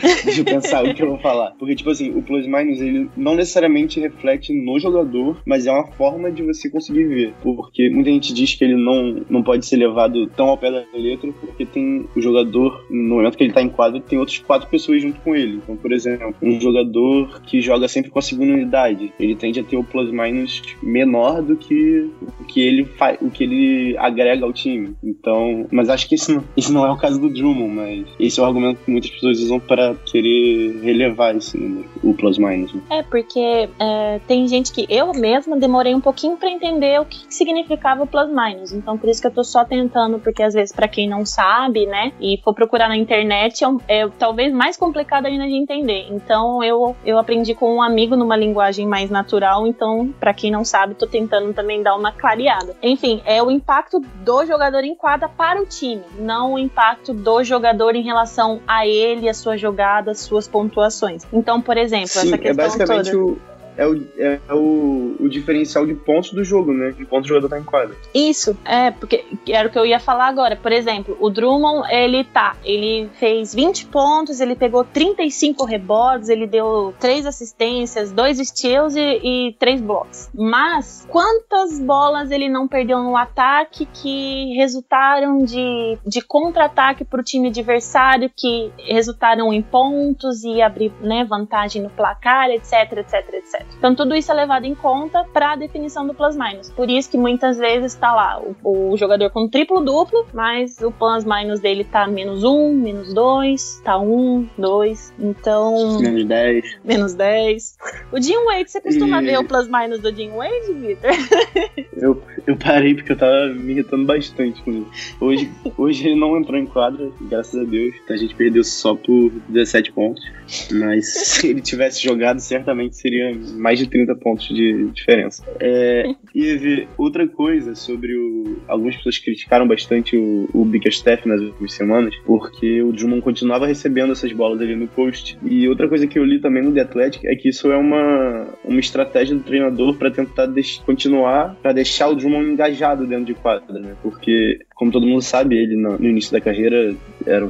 deixa 0.24 0.40
eu 0.40 0.44
pensar 0.44 0.84
o 0.84 0.94
que 0.94 1.02
eu 1.02 1.08
vou 1.08 1.18
falar. 1.18 1.52
Porque, 1.58 1.74
tipo 1.74 1.90
assim, 1.90 2.10
o 2.10 2.22
plus 2.22 2.46
minus 2.46 2.80
ele 2.80 3.08
não 3.16 3.34
necessariamente 3.34 4.00
reflete 4.00 4.52
no 4.52 4.78
jogador, 4.78 5.40
mas 5.46 5.66
é 5.66 5.72
uma 5.72 5.86
forma 5.92 6.30
de 6.30 6.42
você 6.42 6.70
conseguir 6.70 7.04
ver. 7.04 7.34
Porque 7.42 7.90
muita 7.90 8.10
gente 8.10 8.32
diz 8.32 8.54
que 8.54 8.64
ele 8.64 8.76
não, 8.76 9.24
não 9.28 9.42
pode 9.42 9.66
ser 9.66 9.76
levado 9.76 10.26
tão 10.28 10.48
ao 10.48 10.58
pé 10.58 10.70
da 10.70 10.84
letra, 10.94 11.32
porque 11.32 11.66
tem 11.66 12.06
o 12.14 12.20
jogador, 12.20 12.84
no 12.90 13.16
momento 13.16 13.36
que 13.36 13.44
ele 13.44 13.52
tá 13.52 13.62
em 13.62 13.68
quadro, 13.68 14.00
tem 14.00 14.18
outras 14.18 14.38
quatro 14.38 14.68
pessoas 14.68 15.02
junto 15.02 15.20
com 15.20 15.34
ele. 15.34 15.56
Então, 15.56 15.76
por 15.76 15.92
exemplo, 15.92 16.34
um 16.42 16.60
jogador 16.60 17.40
que 17.42 17.60
joga 17.60 17.88
sempre 17.88 18.10
com 18.10 18.18
a 18.18 18.22
segunda 18.22 18.52
unidade, 18.52 19.12
ele 19.18 19.34
tende 19.34 19.60
a 19.60 19.64
ter 19.64 19.76
o 19.76 19.84
plus 19.84 20.10
minus 20.10 20.62
menor 20.82 21.42
do 21.42 21.56
que 21.56 22.10
o 22.40 22.44
que 22.44 22.60
ele 22.60 22.84
faz, 22.84 23.18
o 23.20 23.30
que 23.30 23.44
ele 23.44 23.96
agrega 23.98 24.44
ao 24.44 24.52
time. 24.52 24.94
Então, 25.02 25.66
mas 25.70 25.88
acho 25.88 26.08
que 26.08 26.14
isso 26.14 26.32
não, 26.32 26.44
isso 26.56 26.72
não 26.72 26.86
é 26.86 26.90
o 26.90 26.96
caso 26.96 27.20
do 27.20 27.28
Drummond, 27.28 27.74
mas 27.74 28.06
esse 28.18 28.40
é 28.40 28.42
o 28.42 28.46
argumento 28.46 28.80
que 28.84 28.90
muitas 28.90 29.10
pessoas 29.10 29.40
usam 29.40 29.60
para 29.60 29.83
querer 30.06 30.80
relevar 30.82 31.36
esse 31.36 31.58
número, 31.58 31.88
o 32.02 32.14
plus-minus. 32.14 32.72
Né? 32.72 32.80
É, 32.90 33.02
porque 33.02 33.68
é, 33.78 34.20
tem 34.26 34.46
gente 34.46 34.72
que 34.72 34.86
eu 34.88 35.12
mesma 35.12 35.56
demorei 35.56 35.94
um 35.94 36.00
pouquinho 36.00 36.36
para 36.36 36.50
entender 36.50 37.00
o 37.00 37.04
que 37.04 37.26
significava 37.28 38.02
o 38.02 38.06
plus-minus. 38.06 38.72
Então, 38.72 38.96
por 38.96 39.08
isso 39.08 39.20
que 39.20 39.26
eu 39.26 39.32
tô 39.32 39.44
só 39.44 39.64
tentando, 39.64 40.18
porque 40.18 40.42
às 40.42 40.54
vezes, 40.54 40.74
para 40.74 40.88
quem 40.88 41.08
não 41.08 41.26
sabe, 41.26 41.86
né, 41.86 42.12
e 42.20 42.40
for 42.42 42.54
procurar 42.54 42.88
na 42.88 42.96
internet, 42.96 43.64
é, 43.88 44.00
é 44.00 44.08
talvez 44.18 44.52
mais 44.52 44.76
complicado 44.76 45.26
ainda 45.26 45.46
de 45.46 45.54
entender. 45.54 46.06
Então, 46.10 46.62
eu, 46.62 46.94
eu 47.04 47.18
aprendi 47.18 47.54
com 47.54 47.74
um 47.74 47.82
amigo 47.82 48.16
numa 48.16 48.36
linguagem 48.36 48.86
mais 48.86 49.10
natural. 49.10 49.66
Então, 49.66 50.12
para 50.20 50.32
quem 50.34 50.50
não 50.50 50.64
sabe, 50.64 50.94
tô 50.94 51.06
tentando 51.06 51.52
também 51.52 51.82
dar 51.82 51.96
uma 51.96 52.12
clareada. 52.12 52.76
Enfim, 52.82 53.22
é 53.24 53.42
o 53.42 53.50
impacto 53.50 54.00
do 54.00 54.44
jogador 54.44 54.84
em 54.84 54.94
quadra 54.94 55.28
para 55.28 55.60
o 55.60 55.66
time, 55.66 56.02
não 56.18 56.54
o 56.54 56.58
impacto 56.58 57.12
do 57.12 57.42
jogador 57.42 57.94
em 57.94 58.02
relação 58.02 58.60
a 58.66 58.86
ele, 58.86 59.28
a 59.28 59.34
sua 59.34 59.56
jogada, 59.56 59.73
as 59.82 60.20
suas 60.20 60.46
pontuações. 60.48 61.24
Então, 61.32 61.60
por 61.60 61.76
exemplo, 61.76 62.08
Sim, 62.08 62.28
essa 62.28 62.38
questão 62.38 62.64
é 62.64 62.68
basicamente 62.68 63.10
toda... 63.10 63.32
O 63.32 63.53
é, 63.76 63.86
o, 63.86 63.96
é 64.18 64.40
o, 64.52 65.16
o 65.20 65.28
diferencial 65.28 65.86
de 65.86 65.94
pontos 65.94 66.32
do 66.32 66.44
jogo, 66.44 66.72
né? 66.72 66.92
De 66.92 67.04
pontos 67.04 67.26
o 67.26 67.34
jogador 67.34 67.48
tá 67.48 67.58
em 67.58 67.64
quadra. 67.64 67.96
Isso, 68.14 68.56
é, 68.64 68.90
porque 68.90 69.24
era 69.48 69.68
o 69.68 69.70
que 69.70 69.78
eu 69.78 69.86
ia 69.86 69.98
falar 69.98 70.28
agora. 70.28 70.56
Por 70.56 70.72
exemplo, 70.72 71.16
o 71.20 71.30
Drummond, 71.30 71.88
ele 71.90 72.24
tá, 72.24 72.56
ele 72.64 73.08
fez 73.18 73.54
20 73.54 73.86
pontos, 73.86 74.40
ele 74.40 74.54
pegou 74.54 74.84
35 74.84 75.64
rebotes, 75.64 76.28
ele 76.28 76.46
deu 76.46 76.94
3 77.00 77.26
assistências, 77.26 78.12
2 78.12 78.38
steals 78.48 78.94
e, 78.96 79.00
e 79.00 79.56
3 79.58 79.80
blocos. 79.80 80.28
Mas 80.34 81.06
quantas 81.08 81.78
bolas 81.80 82.30
ele 82.30 82.48
não 82.48 82.68
perdeu 82.68 83.02
no 83.02 83.16
ataque 83.16 83.86
que 83.86 84.54
resultaram 84.54 85.44
de, 85.44 85.98
de 86.06 86.20
contra-ataque 86.20 87.04
pro 87.04 87.22
time 87.22 87.48
adversário, 87.48 88.30
que 88.34 88.70
resultaram 88.78 89.52
em 89.52 89.62
pontos 89.62 90.44
e 90.44 90.62
abrir 90.62 90.92
né, 91.00 91.24
vantagem 91.24 91.82
no 91.82 91.90
placar, 91.90 92.50
etc, 92.50 92.92
etc, 92.92 93.34
etc. 93.34 93.63
Então 93.78 93.94
tudo 93.94 94.14
isso 94.14 94.30
é 94.32 94.34
levado 94.34 94.64
em 94.64 94.74
conta 94.74 95.24
para 95.32 95.52
a 95.52 95.56
definição 95.56 96.06
do 96.06 96.14
plus-minus. 96.14 96.70
Por 96.70 96.88
isso 96.88 97.10
que 97.10 97.18
muitas 97.18 97.58
vezes 97.58 97.92
está 97.92 98.14
lá 98.14 98.40
o, 98.40 98.92
o, 98.92 98.96
jogador 98.96 99.30
com 99.30 99.48
triplo-duplo, 99.48 100.26
mas 100.32 100.80
o 100.80 100.90
plus-minus 100.90 101.60
dele 101.60 101.84
tá 101.84 102.06
menos 102.06 102.44
um, 102.44 102.74
menos 102.74 103.12
dois, 103.12 103.80
tá 103.84 103.98
um, 103.98 104.48
dois, 104.56 105.12
então... 105.18 105.98
Menos 106.00 106.24
dez. 106.24 106.78
Menos 106.84 107.14
dez. 107.14 107.76
O 108.10 108.20
Jim 108.20 108.44
Wade, 108.44 108.70
você 108.70 108.80
costuma 108.80 109.22
e... 109.22 109.26
ver 109.26 109.38
o 109.38 109.44
plus-minus 109.44 110.00
do 110.00 110.14
Jim 110.14 110.30
Wade, 110.30 110.72
Victor? 110.72 111.10
eu, 111.96 112.22
eu 112.46 112.56
parei 112.56 112.94
porque 112.94 113.12
eu 113.12 113.16
tava 113.16 113.48
me 113.48 113.72
irritando 113.72 114.06
bastante 114.06 114.62
com 114.62 114.70
ele. 114.70 114.86
Hoje, 115.20 115.50
hoje 115.76 116.08
ele 116.08 116.18
não 116.18 116.36
entrou 116.38 116.58
em 116.58 116.66
quadra, 116.66 117.10
graças 117.20 117.60
a 117.60 117.64
Deus. 117.64 117.94
A 118.08 118.16
gente 118.16 118.34
perdeu 118.34 118.64
só 118.64 118.94
por 118.94 119.30
17 119.48 119.92
pontos. 119.92 120.24
Mas 120.72 121.12
se 121.34 121.48
ele 121.48 121.60
tivesse 121.60 122.02
jogado, 122.02 122.38
certamente 122.40 122.96
seria 122.96 123.32
mais 123.54 123.78
de 123.78 123.86
30 123.86 124.14
pontos 124.16 124.48
de 124.48 124.90
diferença. 124.90 125.42
É, 125.60 126.14
e 126.34 126.86
outra 126.96 127.26
coisa 127.26 127.74
sobre 127.74 128.16
o. 128.16 128.58
Algumas 128.68 128.96
pessoas 128.96 129.18
criticaram 129.18 129.66
bastante 129.66 130.16
o, 130.16 130.48
o 130.52 130.64
Bickerstaff 130.64 131.26
nas 131.28 131.40
últimas 131.40 131.72
semanas, 131.72 132.14
porque 132.24 132.82
o 132.82 132.92
Drummond 132.92 133.22
continuava 133.22 133.66
recebendo 133.66 134.12
essas 134.12 134.32
bolas 134.32 134.60
ali 134.60 134.76
no 134.76 134.88
post. 134.88 135.38
E 135.42 135.68
outra 135.68 135.88
coisa 135.88 136.06
que 136.06 136.18
eu 136.18 136.24
li 136.24 136.40
também 136.40 136.62
no 136.62 136.72
The 136.72 136.80
Athletic 136.80 137.24
é 137.24 137.34
que 137.34 137.48
isso 137.48 137.70
é 137.70 137.76
uma, 137.76 138.46
uma 138.64 138.80
estratégia 138.80 139.34
do 139.34 139.42
treinador 139.42 139.96
para 139.96 140.10
tentar 140.10 140.48
continuar, 140.84 141.56
para 141.62 141.72
deixar 141.72 142.08
o 142.08 142.14
Drummond 142.14 142.50
engajado 142.50 143.06
dentro 143.06 143.26
de 143.26 143.34
quadra, 143.34 143.78
né? 143.78 143.94
Porque, 144.02 144.60
como 144.74 144.92
todo 144.92 145.06
mundo 145.06 145.22
sabe, 145.22 145.56
ele 145.56 145.76
no, 145.76 145.98
no 145.98 146.08
início 146.08 146.32
da 146.32 146.40
carreira 146.40 146.94
era 147.26 147.44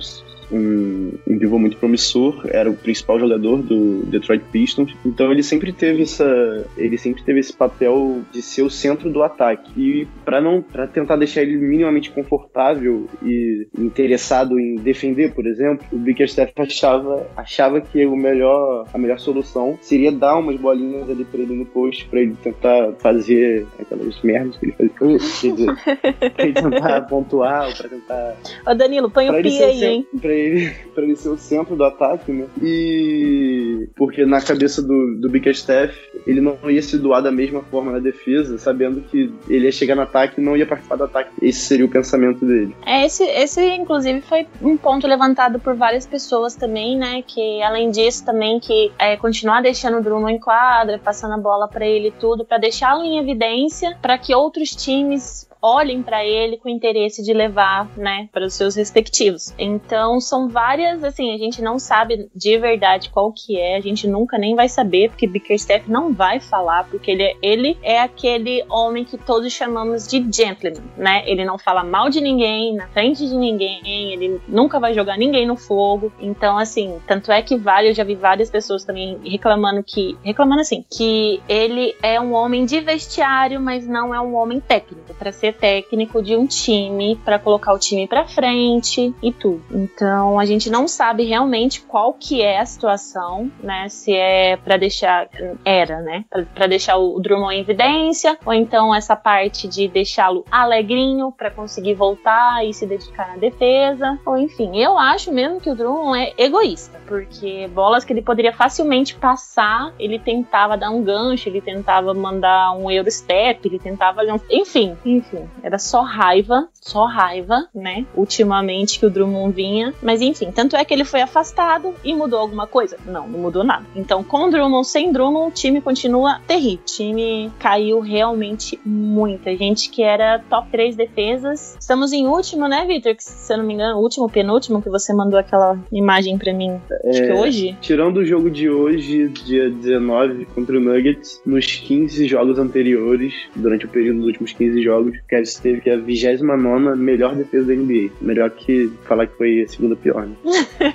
um, 0.51 1.13
um 1.27 1.39
pivô 1.39 1.59
muito 1.59 1.77
promissor, 1.77 2.47
era 2.49 2.71
o 2.71 2.75
principal 2.75 3.19
jogador 3.19 3.63
do 3.63 4.03
Detroit 4.07 4.45
Pistons. 4.51 4.95
Então 5.05 5.31
ele 5.31 5.43
sempre 5.43 5.73
teve 5.73 6.03
essa, 6.03 6.67
ele 6.77 6.99
sempre 6.99 7.23
teve 7.23 7.41
esse 7.41 7.53
papel 7.53 8.23
de 8.33 8.43
ser 8.43 8.63
o 8.63 8.71
centro 8.71 9.11
do 9.11 9.23
ataque. 9.23 9.73
E 9.77 10.09
para 10.35 10.41
não, 10.41 10.61
para 10.61 10.89
tentar 10.89 11.15
deixar 11.15 11.43
ele 11.43 11.57
minimamente 11.57 12.11
confortável 12.11 13.07
e 13.23 13.69
interessado 13.79 14.59
em 14.59 14.75
defender, 14.75 15.33
por 15.33 15.47
exemplo, 15.47 15.87
o 15.93 15.97
Bickerstaff 15.97 16.53
achava, 16.57 17.25
achava 17.37 17.81
que 17.81 18.05
o 18.05 18.17
melhor, 18.17 18.85
a 18.93 18.99
melhor 18.99 19.21
solução 19.21 19.79
seria 19.81 20.11
dar 20.11 20.37
umas 20.37 20.57
bolinhas 20.57 21.09
ali 21.09 21.25
para 21.25 21.41
ele 21.41 21.55
no 21.55 21.65
post, 21.65 22.05
para 22.07 22.21
ele 22.21 22.35
tentar 22.43 22.95
fazer 22.99 23.65
aquelas 23.79 24.21
merdas 24.23 24.57
que 24.57 24.67
ele 24.67 24.73
fazia, 24.73 25.19
quer 25.41 25.53
dizer, 25.53 25.75
pra 26.35 26.45
ele 26.45 26.55
tentar 26.55 27.01
pontuar, 27.03 27.77
para 27.77 27.89
tentar. 27.89 28.35
Ô 28.67 28.75
Danilo, 28.75 29.09
põe 29.09 29.31
o 29.31 29.41
pi 29.41 29.63
aí, 29.63 29.85
hein? 29.85 30.07
Pra 30.21 30.33
ele, 30.33 30.75
pra 30.97 31.05
ele 31.05 31.15
ser 31.15 31.29
o 31.29 31.39
centro 31.39 31.77
do 31.77 31.85
ataque, 31.85 32.33
né? 32.33 32.47
E 32.61 33.89
porque 33.95 34.27
na 34.27 34.41
cabeça 34.41 34.83
do, 34.83 35.17
do 35.21 35.29
Bickerstaff, 35.29 35.97
ele 36.27 36.41
não 36.41 36.59
ia 36.69 36.83
se 36.83 36.99
doar 36.99 37.23
da 37.23 37.31
mesma 37.31 37.63
forma 37.63 37.93
na 37.93 38.01
defesa, 38.01 38.59
sabendo 38.59 39.01
que 39.01 39.33
ele 39.49 39.67
ia 39.67 39.73
chegar 39.73 39.95
no 39.95 40.03
ataque 40.03 40.24
e 40.39 40.41
não 40.41 40.57
ia 40.57 40.67
participar 40.67 40.97
do 40.97 41.05
ataque. 41.05 41.31
Esse 41.41 41.61
seria 41.61 41.85
o 41.85 41.89
pensamento 41.89 42.45
dele. 42.45 42.75
É, 42.85 43.05
esse, 43.05 43.25
esse 43.25 43.65
inclusive 43.75 44.21
foi 44.23 44.47
um 44.63 44.77
ponto 44.77 45.07
levantado 45.07 45.59
por 45.59 45.75
várias 45.75 46.07
pessoas 46.07 46.55
também, 46.55 46.97
né? 46.97 47.23
Que 47.27 47.63
além 47.63 47.91
disso 47.91 48.25
também 48.25 48.61
que 48.61 48.93
é, 48.99 49.17
continuar 49.17 49.63
deixando 49.63 49.99
o 49.99 50.03
Drummond 50.03 50.35
em 50.35 50.39
quadra, 50.39 50.99
passando 50.99 51.35
a 51.35 51.39
bola 51.39 51.69
para 51.69 51.87
ele 51.87 52.13
tudo, 52.13 52.45
para 52.45 52.59
deixá-lo 52.59 53.03
em 53.05 53.19
evidência, 53.19 53.97
para 54.01 54.19
que 54.19 54.35
outros 54.35 54.71
times 54.75 55.49
olhem 55.65 56.03
para 56.03 56.23
ele 56.23 56.59
com 56.59 56.69
interesse 56.69 57.23
de 57.23 57.33
levar, 57.33 57.89
né, 57.97 58.29
para 58.31 58.45
os 58.45 58.53
seus 58.53 58.75
respectivos. 58.75 59.55
Então 59.59 60.21
são 60.21 60.49
várias, 60.49 61.03
assim, 61.03 61.35
a 61.35 61.39
gente 61.39 61.63
não 61.63 61.79
sabe 61.79 62.29
de 62.35 62.59
verdade 62.59 63.09
qual 63.09 63.33
que 63.33 63.59
é, 63.59 63.77
a 63.77 63.81
gente 63.81 64.07
nunca 64.07 64.37
nem 64.37 64.55
vai 64.55 64.69
saber, 64.69 65.09
porque 65.09 65.27
Bickerstaff 65.27 65.91
não 65.91 66.13
vai 66.13 66.39
falar, 66.39 66.85
porque 66.85 67.11
ele, 67.11 67.23
é, 67.23 67.37
ele 67.41 67.79
é 67.83 67.99
aquele 67.99 68.63
homem 68.69 69.05
que 69.05 69.17
todos 69.17 69.51
chamamos 69.53 70.07
de 70.07 70.27
gentleman, 70.31 70.83
né? 70.99 71.23
Ele 71.27 71.45
não 71.45 71.57
fala 71.57 71.83
mal 71.83 72.11
de 72.11 72.21
ninguém, 72.21 72.75
na 72.75 72.87
frente 72.89 73.27
de 73.27 73.35
ninguém, 73.35 73.81
ele 74.13 74.41
nunca 74.47 74.79
vai 74.79 74.93
jogar 74.93 75.17
ninguém 75.17 75.47
no 75.47 75.57
fogo. 75.57 76.13
Então, 76.21 76.59
assim, 76.59 76.99
tanto 77.07 77.33
é 77.33 77.41
que 77.41 77.57
vale, 77.57 77.89
eu 77.89 77.95
já 77.95 78.05
vi 78.05 78.15
várias 78.15 78.51
pessoas 78.51 78.85
também 78.85 79.19
reclamando 79.25 79.83
que, 79.83 80.17
reclamando 80.23 80.61
assim, 80.61 80.85
que 80.91 81.43
ele 81.49 81.95
é 82.03 82.21
um 82.21 82.35
homem 82.35 82.67
de 82.67 82.81
vestiário, 82.81 83.61
mas 83.61 83.87
não 83.87 84.15
é 84.15 84.21
um 84.21 84.35
homem 84.35 84.61
técnico. 84.61 85.15
Para 85.15 85.33
ser 85.33 85.54
técnico 85.55 86.23
de 86.23 86.37
um 86.37 86.47
time 86.47 87.17
para 87.25 87.39
colocar 87.39 87.73
o 87.73 87.79
time 87.79 88.07
para 88.07 88.27
frente 88.27 89.15
e 89.23 89.33
tudo. 89.33 89.63
Então 89.71 90.39
a 90.39 90.45
gente 90.45 90.71
não 90.71 90.87
sabe 90.87 91.25
realmente 91.25 91.81
qual 91.81 92.13
que 92.13 92.43
é 92.43 92.59
a 92.59 92.67
situação, 92.67 93.51
né? 93.63 93.89
Se 93.89 94.13
é 94.13 94.57
para 94.57 94.77
deixar 94.77 95.29
era, 95.65 96.01
né? 96.01 96.25
Para 96.55 96.67
deixar 96.67 96.97
o 96.97 97.19
Drummond 97.21 97.57
em 97.57 97.61
evidência 97.61 98.39
ou 98.45 98.53
então 98.53 98.95
essa 98.95 99.17
parte 99.17 99.69
de 99.69 99.89
deixá-lo 99.89 100.45
alegrinho 100.51 101.33
para 101.33 101.51
conseguir 101.51 101.95
voltar 101.95 102.65
e 102.65 102.73
se 102.73 102.87
dedicar 102.87 103.29
na 103.29 103.37
defesa, 103.37 104.19
ou 104.27 104.37
enfim, 104.37 104.79
eu 104.79 104.99
acho 104.99 105.33
mesmo 105.33 105.61
que 105.61 105.71
o 105.71 105.75
Drummond 105.75 106.19
é 106.19 106.35
egoísta, 106.45 107.01
porque 107.07 107.69
bolas 107.69 108.05
que 108.05 108.13
ele 108.13 108.23
poderia 108.23 108.53
facilmente 108.53 109.15
passar, 109.15 109.93
ele 109.99 110.19
tentava 110.19 110.77
dar 110.77 110.91
um 110.91 111.03
gancho, 111.03 111.49
ele 111.49 111.61
tentava 111.61 112.13
mandar 112.15 112.73
um 112.73 112.91
Eurostep, 112.91 113.67
ele 113.67 113.79
tentava, 113.79 114.23
enfim, 114.51 114.97
enfim, 115.05 115.44
era 115.63 115.79
só 115.79 116.03
raiva, 116.03 116.69
só 116.81 117.07
raiva, 117.07 117.69
né? 117.75 118.07
Ultimamente 118.15 118.99
que 118.99 119.07
o 119.07 119.11
Drummond 119.11 119.55
vinha. 119.55 119.95
Mas 120.03 120.21
enfim, 120.21 120.51
tanto 120.51 120.77
é 120.77 120.85
que 120.85 120.93
ele 120.93 121.05
foi 121.05 121.21
afastado 121.21 121.95
e 122.05 122.15
mudou 122.15 122.39
alguma 122.39 122.67
coisa? 122.67 122.97
Não, 123.07 123.27
não 123.27 123.39
mudou 123.39 123.65
nada. 123.65 123.85
Então, 123.95 124.23
com 124.23 124.51
Drummond, 124.51 124.87
sem 124.87 125.13
Drummond, 125.13 125.49
o 125.49 125.51
time 125.51 125.81
continua 125.81 126.41
terrível. 126.47 126.81
O 126.81 126.85
time 126.85 127.53
caiu 127.59 128.01
realmente 128.01 128.79
muita 128.85 129.57
gente 129.57 129.91
que 129.91 130.03
era 130.03 130.39
top 130.39 130.69
3 130.71 130.97
defesas. 130.97 131.77
Estamos 131.79 132.13
em 132.13 132.27
último, 132.27 132.69
né, 132.69 132.85
Victor? 132.87 133.15
Se 133.19 133.53
eu 133.53 133.59
não 133.59 133.65
me 133.65 133.75
engano, 133.75 133.99
último, 133.99 134.29
penúltimo, 134.29 134.83
que 134.83 134.89
você 134.89 135.13
mandou 135.13 135.39
aquela 135.39 135.79
imagem 135.93 136.39
para 136.39 136.53
mim. 136.53 136.81
É, 136.91 137.11
acho 137.11 137.23
que 137.23 137.29
é, 137.29 137.35
hoje. 137.35 137.77
Tirando 137.81 138.19
o 138.19 138.25
jogo 138.25 138.51
de 138.51 138.69
hoje, 138.69 139.29
dia 139.29 139.71
19, 139.71 140.47
contra 140.47 140.77
o 140.77 140.81
Nuggets, 140.81 141.41
nos 141.45 141.67
15 141.67 142.27
jogos 142.27 142.59
anteriores, 142.59 143.35
durante 143.55 143.87
o 143.87 143.89
período 143.89 144.19
dos 144.19 144.27
últimos 144.27 144.53
15 144.53 144.83
jogos, 144.83 145.19
Cavs 145.29 145.57
teve 145.57 145.91
a 145.91 145.97
29 145.97 146.97
melhor 146.97 147.35
defesa 147.35 147.67
da 147.67 147.75
NBA. 147.75 148.11
Melhor 148.21 148.51
que 148.51 148.89
falar 149.05 149.27
que 149.27 149.37
foi 149.37 149.63
a 149.63 149.69
segunda 149.69 149.97
pior, 149.97 150.27
né? 150.27 150.37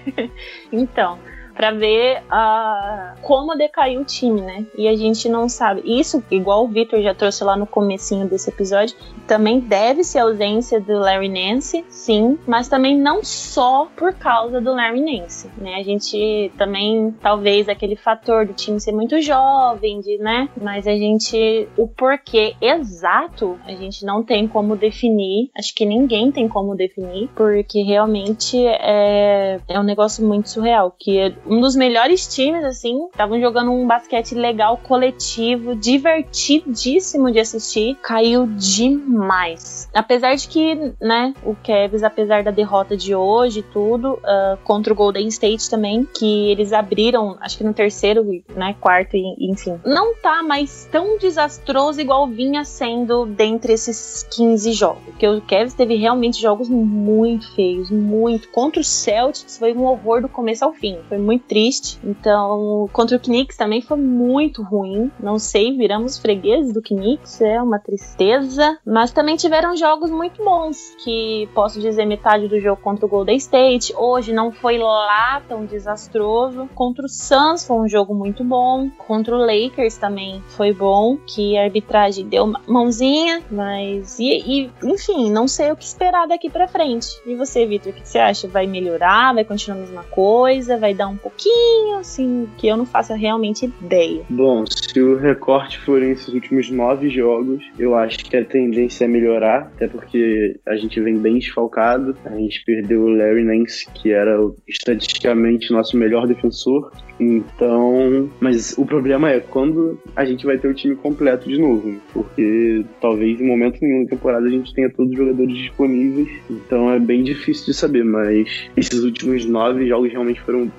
então 0.71 1.17
para 1.59 1.71
ver 1.71 2.21
uh, 2.31 3.19
como 3.21 3.53
decaiu 3.53 3.99
o 3.99 4.05
time, 4.05 4.39
né? 4.39 4.65
E 4.77 4.87
a 4.87 4.95
gente 4.95 5.27
não 5.27 5.49
sabe. 5.49 5.81
Isso, 5.83 6.23
igual 6.31 6.63
o 6.63 6.69
Victor 6.69 7.01
já 7.01 7.13
trouxe 7.13 7.43
lá 7.43 7.57
no 7.57 7.67
comecinho 7.67 8.25
desse 8.29 8.49
episódio, 8.49 8.95
também 9.27 9.59
deve-se 9.59 10.17
a 10.17 10.23
ausência 10.23 10.79
do 10.79 10.97
Larry 10.97 11.27
Nance, 11.27 11.83
sim, 11.89 12.39
mas 12.47 12.69
também 12.69 12.97
não 12.97 13.25
só 13.25 13.89
por 13.93 14.13
causa 14.13 14.61
do 14.61 14.73
Larry 14.73 15.01
Nance, 15.01 15.49
né? 15.57 15.75
A 15.75 15.83
gente 15.83 16.49
também, 16.57 17.13
talvez, 17.21 17.67
aquele 17.67 17.97
fator 17.97 18.45
do 18.45 18.53
time 18.53 18.79
ser 18.79 18.93
muito 18.93 19.21
jovem, 19.21 19.99
de, 19.99 20.17
né? 20.17 20.47
Mas 20.61 20.87
a 20.87 20.93
gente, 20.93 21.67
o 21.75 21.89
porquê 21.89 22.55
exato, 22.61 23.59
a 23.65 23.73
gente 23.73 24.05
não 24.05 24.23
tem 24.23 24.47
como 24.47 24.77
definir, 24.77 25.51
acho 25.57 25.75
que 25.75 25.85
ninguém 25.85 26.31
tem 26.31 26.47
como 26.47 26.73
definir, 26.73 27.29
porque 27.35 27.81
realmente 27.81 28.65
é, 28.65 29.59
é 29.67 29.77
um 29.77 29.83
negócio 29.83 30.25
muito 30.25 30.49
surreal, 30.49 30.95
que 30.97 31.35
um 31.49 31.59
dos 31.59 31.75
melhores 31.75 32.27
times, 32.27 32.63
assim. 32.63 33.07
Estavam 33.07 33.39
jogando 33.39 33.71
um 33.71 33.87
basquete 33.87 34.35
legal, 34.35 34.77
coletivo, 34.77 35.75
divertidíssimo 35.75 37.31
de 37.31 37.39
assistir. 37.39 37.97
Caiu 38.01 38.47
demais. 38.47 39.89
Apesar 39.93 40.35
de 40.35 40.47
que, 40.47 40.93
né, 41.01 41.33
o 41.43 41.55
Cavs, 41.55 42.03
apesar 42.03 42.43
da 42.43 42.51
derrota 42.51 42.95
de 42.95 43.15
hoje 43.15 43.59
e 43.59 43.63
tudo, 43.63 44.13
uh, 44.13 44.57
contra 44.63 44.93
o 44.93 44.95
Golden 44.95 45.27
State 45.27 45.69
também, 45.69 46.05
que 46.05 46.51
eles 46.51 46.71
abriram, 46.71 47.37
acho 47.41 47.57
que 47.57 47.63
no 47.63 47.73
terceiro, 47.73 48.23
né, 48.55 48.75
quarto, 48.79 49.17
enfim. 49.17 49.79
Não 49.85 50.15
tá 50.15 50.43
mais 50.43 50.87
tão 50.91 51.17
desastroso 51.17 51.99
igual 51.99 52.27
vinha 52.27 52.63
sendo 52.63 53.25
dentre 53.25 53.73
esses 53.73 54.23
15 54.31 54.71
jogos. 54.73 55.01
Porque 55.05 55.27
o 55.27 55.41
Cavs 55.41 55.73
teve 55.73 55.95
realmente 55.95 56.39
jogos 56.39 56.69
muito 56.69 57.53
feios, 57.55 57.89
muito. 57.89 58.49
Contra 58.49 58.81
o 58.81 58.83
Celtics 58.83 59.57
foi 59.57 59.73
um 59.73 59.85
horror 59.85 60.21
do 60.21 60.29
começo 60.29 60.63
ao 60.63 60.73
fim. 60.73 60.97
Foi 61.07 61.17
muito 61.17 61.38
muito 61.39 61.45
triste. 61.47 61.97
Então, 62.03 62.89
contra 62.91 63.17
o 63.17 63.19
Knicks 63.19 63.57
também 63.57 63.81
foi 63.81 63.97
muito 63.97 64.61
ruim. 64.61 65.11
Não 65.19 65.39
sei, 65.39 65.75
viramos 65.75 66.17
fregueses 66.17 66.73
do 66.73 66.81
Knicks, 66.81 67.41
é 67.41 67.61
uma 67.61 67.79
tristeza. 67.79 68.77
Mas 68.85 69.11
também 69.11 69.35
tiveram 69.35 69.75
jogos 69.75 70.11
muito 70.11 70.43
bons, 70.43 70.95
que 71.03 71.49
posso 71.53 71.79
dizer 71.79 72.05
metade 72.05 72.47
do 72.47 72.59
jogo 72.59 72.81
contra 72.81 73.05
o 73.05 73.09
Golden 73.09 73.37
State. 73.37 73.93
Hoje 73.95 74.33
não 74.33 74.51
foi 74.51 74.77
lá 74.77 75.41
tão 75.47 75.65
desastroso. 75.65 76.69
Contra 76.75 77.05
o 77.05 77.09
Suns 77.09 77.65
foi 77.65 77.77
um 77.77 77.87
jogo 77.87 78.13
muito 78.13 78.43
bom. 78.43 78.89
Contra 79.07 79.35
o 79.35 79.39
Lakers 79.39 79.97
também 79.97 80.41
foi 80.49 80.73
bom, 80.73 81.17
que 81.17 81.57
a 81.57 81.63
arbitragem 81.63 82.27
deu 82.27 82.51
mãozinha, 82.67 83.41
mas 83.49 84.19
e, 84.19 84.43
e 84.45 84.71
enfim, 84.83 85.31
não 85.31 85.47
sei 85.47 85.71
o 85.71 85.75
que 85.75 85.85
esperar 85.85 86.27
daqui 86.27 86.49
para 86.49 86.67
frente. 86.67 87.07
E 87.25 87.35
você, 87.35 87.65
Vitor, 87.65 87.91
o 87.91 87.95
que 87.95 88.07
você 88.07 88.19
acha? 88.19 88.47
Vai 88.47 88.67
melhorar? 88.67 89.33
Vai 89.33 89.45
continuar 89.45 89.77
a 89.77 89.81
mesma 89.81 90.03
coisa? 90.03 90.77
Vai 90.77 90.93
dar 90.93 91.07
um 91.07 91.17
pouquinho, 91.19 91.97
assim, 91.99 92.47
que 92.57 92.67
eu 92.67 92.77
não 92.77 92.85
faço 92.85 93.13
realmente 93.13 93.65
ideia. 93.65 94.23
Bom, 94.29 94.65
se 94.65 94.99
o 95.01 95.17
recorte 95.17 95.77
for 95.79 96.01
esses 96.01 96.27
últimos 96.29 96.69
nove 96.69 97.09
jogos, 97.09 97.63
eu 97.77 97.95
acho 97.95 98.19
que 98.19 98.35
a 98.35 98.45
tendência 98.45 99.05
é 99.05 99.07
melhorar, 99.07 99.71
até 99.75 99.87
porque 99.87 100.59
a 100.65 100.75
gente 100.75 100.99
vem 100.99 101.17
bem 101.17 101.39
desfalcado. 101.39 102.15
A 102.25 102.35
gente 102.35 102.63
perdeu 102.65 103.01
o 103.01 103.09
Larry 103.09 103.43
Nance, 103.43 103.87
que 103.93 104.11
era 104.11 104.37
estatisticamente 104.67 105.71
nosso 105.71 105.97
melhor 105.97 106.27
defensor. 106.27 106.91
Então, 107.19 108.29
mas 108.39 108.77
o 108.77 108.85
problema 108.85 109.29
é 109.29 109.39
quando 109.39 109.99
a 110.15 110.23
gente 110.23 110.45
vai 110.45 110.57
ter 110.57 110.69
o 110.69 110.73
time 110.73 110.95
completo 110.95 111.49
de 111.49 111.59
novo, 111.59 111.99
porque 112.13 112.85
talvez 113.01 113.39
em 113.39 113.45
momento 113.45 113.79
nenhum 113.81 114.05
da 114.05 114.11
temporada 114.11 114.47
a 114.47 114.49
gente 114.49 114.73
tenha 114.73 114.89
todos 114.89 115.11
os 115.11 115.17
jogadores 115.17 115.55
disponíveis. 115.57 116.29
Então 116.49 116.91
é 116.91 116.99
bem 116.99 117.23
difícil 117.23 117.65
de 117.65 117.73
saber, 117.73 118.05
mas 118.05 118.69
esses 118.77 119.03
últimos 119.03 119.45
nove 119.45 119.87
jogos 119.87 120.11
realmente 120.11 120.39
foram 120.41 120.71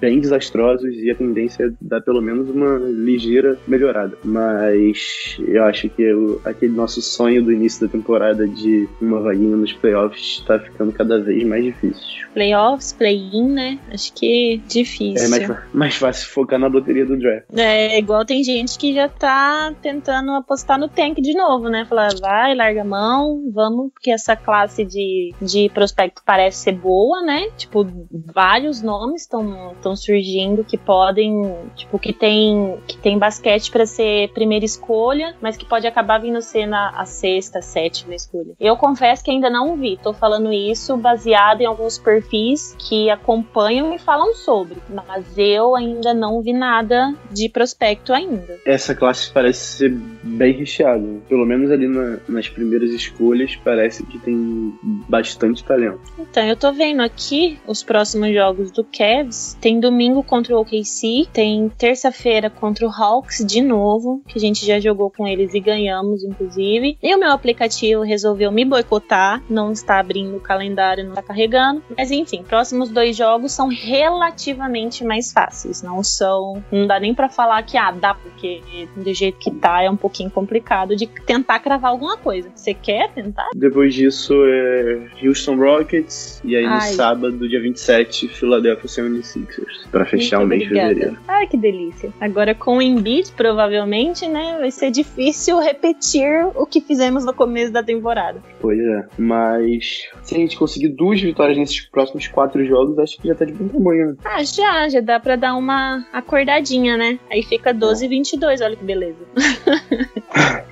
bem 0.00 0.20
desastrosos 0.20 0.94
e 0.96 1.10
a 1.10 1.14
tendência 1.14 1.64
é 1.64 1.70
dar 1.80 2.00
pelo 2.00 2.20
menos 2.20 2.48
uma 2.48 2.78
ligeira 2.78 3.58
melhorada. 3.66 4.16
Mas 4.24 5.36
eu 5.46 5.64
acho 5.64 5.88
que 5.88 6.02
eu, 6.02 6.40
aquele 6.44 6.74
nosso 6.74 7.02
sonho 7.02 7.42
do 7.42 7.52
início 7.52 7.86
da 7.86 7.92
temporada 7.92 8.46
de 8.46 8.88
uma 9.00 9.20
vaguinha 9.20 9.56
nos 9.56 9.72
playoffs 9.72 10.38
está 10.40 10.58
ficando 10.58 10.92
cada 10.92 11.20
vez 11.20 11.44
mais 11.44 11.64
difícil. 11.64 12.28
Playoffs, 12.34 12.92
play-in, 12.92 13.48
né? 13.48 13.78
Acho 13.92 14.12
que 14.12 14.54
é 14.54 14.68
difícil. 14.68 15.26
É 15.26 15.28
mais, 15.28 15.58
mais 15.72 15.96
fácil 15.96 16.28
focar 16.28 16.58
na 16.58 16.66
loteria 16.68 17.04
do 17.04 17.16
draft. 17.18 17.46
É, 17.56 17.98
igual 17.98 18.24
tem 18.24 18.42
gente 18.44 18.78
que 18.78 18.94
já 18.94 19.08
tá 19.08 19.74
tentando 19.82 20.32
apostar 20.32 20.78
no 20.78 20.88
tank 20.88 21.20
de 21.20 21.34
novo, 21.34 21.68
né? 21.68 21.84
Falar, 21.86 22.10
vai, 22.20 22.54
larga 22.54 22.82
a 22.82 22.84
mão, 22.84 23.50
vamos, 23.52 23.92
porque 23.92 24.10
essa 24.10 24.36
classe 24.36 24.84
de, 24.84 25.34
de 25.40 25.70
prospecto 25.70 26.22
parece 26.24 26.58
ser 26.58 26.72
boa, 26.72 27.22
né? 27.22 27.48
Tipo, 27.56 27.86
vários 28.32 28.82
nomes 28.82 29.22
estão 29.22 29.87
estão 29.88 29.96
surgindo 29.96 30.64
que 30.64 30.76
podem, 30.76 31.54
tipo, 31.74 31.98
que 31.98 32.12
tem, 32.12 32.78
que 32.86 32.98
tem 32.98 33.18
basquete 33.18 33.70
para 33.70 33.86
ser 33.86 34.30
primeira 34.32 34.64
escolha, 34.64 35.34
mas 35.40 35.56
que 35.56 35.64
pode 35.64 35.86
acabar 35.86 36.18
vindo 36.18 36.40
ser 36.42 36.66
na 36.66 36.90
a 36.90 37.04
sexta, 37.04 37.62
sétima 37.62 38.14
escolha. 38.14 38.54
Eu 38.58 38.76
confesso 38.76 39.24
que 39.24 39.30
ainda 39.30 39.48
não 39.48 39.76
vi, 39.76 39.98
tô 40.02 40.12
falando 40.12 40.52
isso 40.52 40.96
baseado 40.96 41.60
em 41.60 41.66
alguns 41.66 41.98
perfis 41.98 42.74
que 42.78 43.10
acompanham 43.10 43.94
e 43.94 43.98
falam 43.98 44.34
sobre, 44.34 44.76
mas 44.88 45.36
eu 45.36 45.74
ainda 45.74 46.12
não 46.12 46.42
vi 46.42 46.52
nada 46.52 47.14
de 47.30 47.48
prospecto 47.48 48.12
ainda. 48.12 48.58
Essa 48.66 48.94
classe 48.94 49.30
parece 49.32 49.78
ser 49.78 49.90
bem 50.22 50.52
recheada, 50.52 51.06
pelo 51.28 51.46
menos 51.46 51.70
ali 51.70 51.88
na, 51.88 52.18
nas 52.28 52.48
primeiras 52.48 52.90
escolhas 52.90 53.56
parece 53.56 54.04
que 54.04 54.18
tem 54.18 54.74
bastante 55.08 55.64
talento. 55.64 56.00
Então, 56.18 56.44
eu 56.44 56.56
tô 56.56 56.72
vendo 56.72 57.02
aqui 57.02 57.58
os 57.66 57.82
próximos 57.82 58.34
jogos 58.34 58.70
do 58.70 58.84
Cavs, 58.84 59.56
tem 59.60 59.77
domingo 59.78 60.22
contra 60.22 60.56
o 60.56 60.60
OKC, 60.60 61.28
tem 61.32 61.68
terça-feira 61.68 62.50
contra 62.50 62.86
o 62.86 62.90
Hawks 62.90 63.44
de 63.44 63.60
novo, 63.60 64.22
que 64.26 64.38
a 64.38 64.40
gente 64.40 64.64
já 64.64 64.80
jogou 64.80 65.10
com 65.10 65.26
eles 65.26 65.54
e 65.54 65.60
ganhamos, 65.60 66.22
inclusive. 66.24 66.98
E 67.02 67.14
o 67.14 67.18
meu 67.18 67.32
aplicativo 67.32 68.02
resolveu 68.02 68.50
me 68.50 68.64
boicotar, 68.64 69.42
não 69.48 69.72
está 69.72 69.98
abrindo 69.98 70.36
o 70.36 70.40
calendário, 70.40 71.04
não 71.04 71.10
está 71.10 71.22
carregando. 71.22 71.82
Mas 71.96 72.10
enfim, 72.10 72.42
próximos 72.42 72.88
dois 72.88 73.16
jogos 73.16 73.52
são 73.52 73.68
relativamente 73.68 75.04
mais 75.04 75.32
fáceis, 75.32 75.82
não 75.82 76.02
são, 76.02 76.62
não 76.70 76.86
dá 76.86 76.98
nem 76.98 77.14
para 77.14 77.28
falar 77.28 77.62
que 77.62 77.76
ah, 77.76 77.90
dá 77.90 78.14
porque 78.14 78.60
do 78.96 79.12
jeito 79.12 79.38
que 79.38 79.50
tá 79.50 79.82
é 79.82 79.90
um 79.90 79.96
pouquinho 79.96 80.30
complicado 80.30 80.96
de 80.96 81.06
tentar 81.06 81.60
cravar 81.60 81.90
alguma 81.90 82.16
coisa. 82.16 82.50
Você 82.54 82.74
quer 82.74 83.12
tentar? 83.12 83.48
Depois 83.54 83.94
disso 83.94 84.34
é 84.44 85.08
Houston 85.22 85.56
Rockets 85.56 86.40
e 86.44 86.56
aí 86.56 86.64
no 86.64 86.72
Ai. 86.72 86.92
sábado, 86.92 87.48
dia 87.48 87.60
27, 87.60 88.28
Philadelphia 88.28 88.88
76ers 88.88 89.67
para 89.90 90.04
fechar 90.04 90.38
Muito 90.38 90.46
o 90.46 90.48
mês 90.50 90.62
obrigada. 90.62 90.88
de 90.88 90.94
fevereiro. 91.00 91.22
Ai, 91.28 91.46
que 91.46 91.56
delícia. 91.56 92.12
Agora 92.20 92.54
com 92.54 92.78
o 92.78 92.82
Embiid, 92.82 93.32
provavelmente, 93.32 94.26
né, 94.28 94.56
vai 94.58 94.70
ser 94.70 94.90
difícil 94.90 95.58
repetir 95.58 96.46
o 96.54 96.66
que 96.66 96.80
fizemos 96.80 97.24
no 97.24 97.34
começo 97.34 97.72
da 97.72 97.82
temporada. 97.82 98.42
Pois 98.60 98.78
é, 98.78 99.06
mas 99.16 100.08
se 100.22 100.34
a 100.34 100.38
gente 100.38 100.56
conseguir 100.56 100.88
duas 100.88 101.20
vitórias 101.20 101.56
nesses 101.56 101.80
próximos 101.80 102.26
quatro 102.28 102.64
jogos, 102.64 102.98
acho 102.98 103.18
que 103.18 103.28
já 103.28 103.34
tá 103.34 103.44
de 103.44 103.52
bom 103.52 103.68
tamanho. 103.68 104.08
Né? 104.08 104.16
Ah, 104.24 104.42
já, 104.42 104.88
já 104.88 105.00
dá 105.00 105.18
para 105.20 105.36
dar 105.36 105.54
uma 105.54 106.06
acordadinha, 106.12 106.96
né? 106.96 107.18
Aí 107.30 107.42
fica 107.42 107.72
12 107.72 108.04
e 108.04 108.08
22, 108.08 108.60
olha 108.60 108.76
que 108.76 108.84
beleza. 108.84 109.18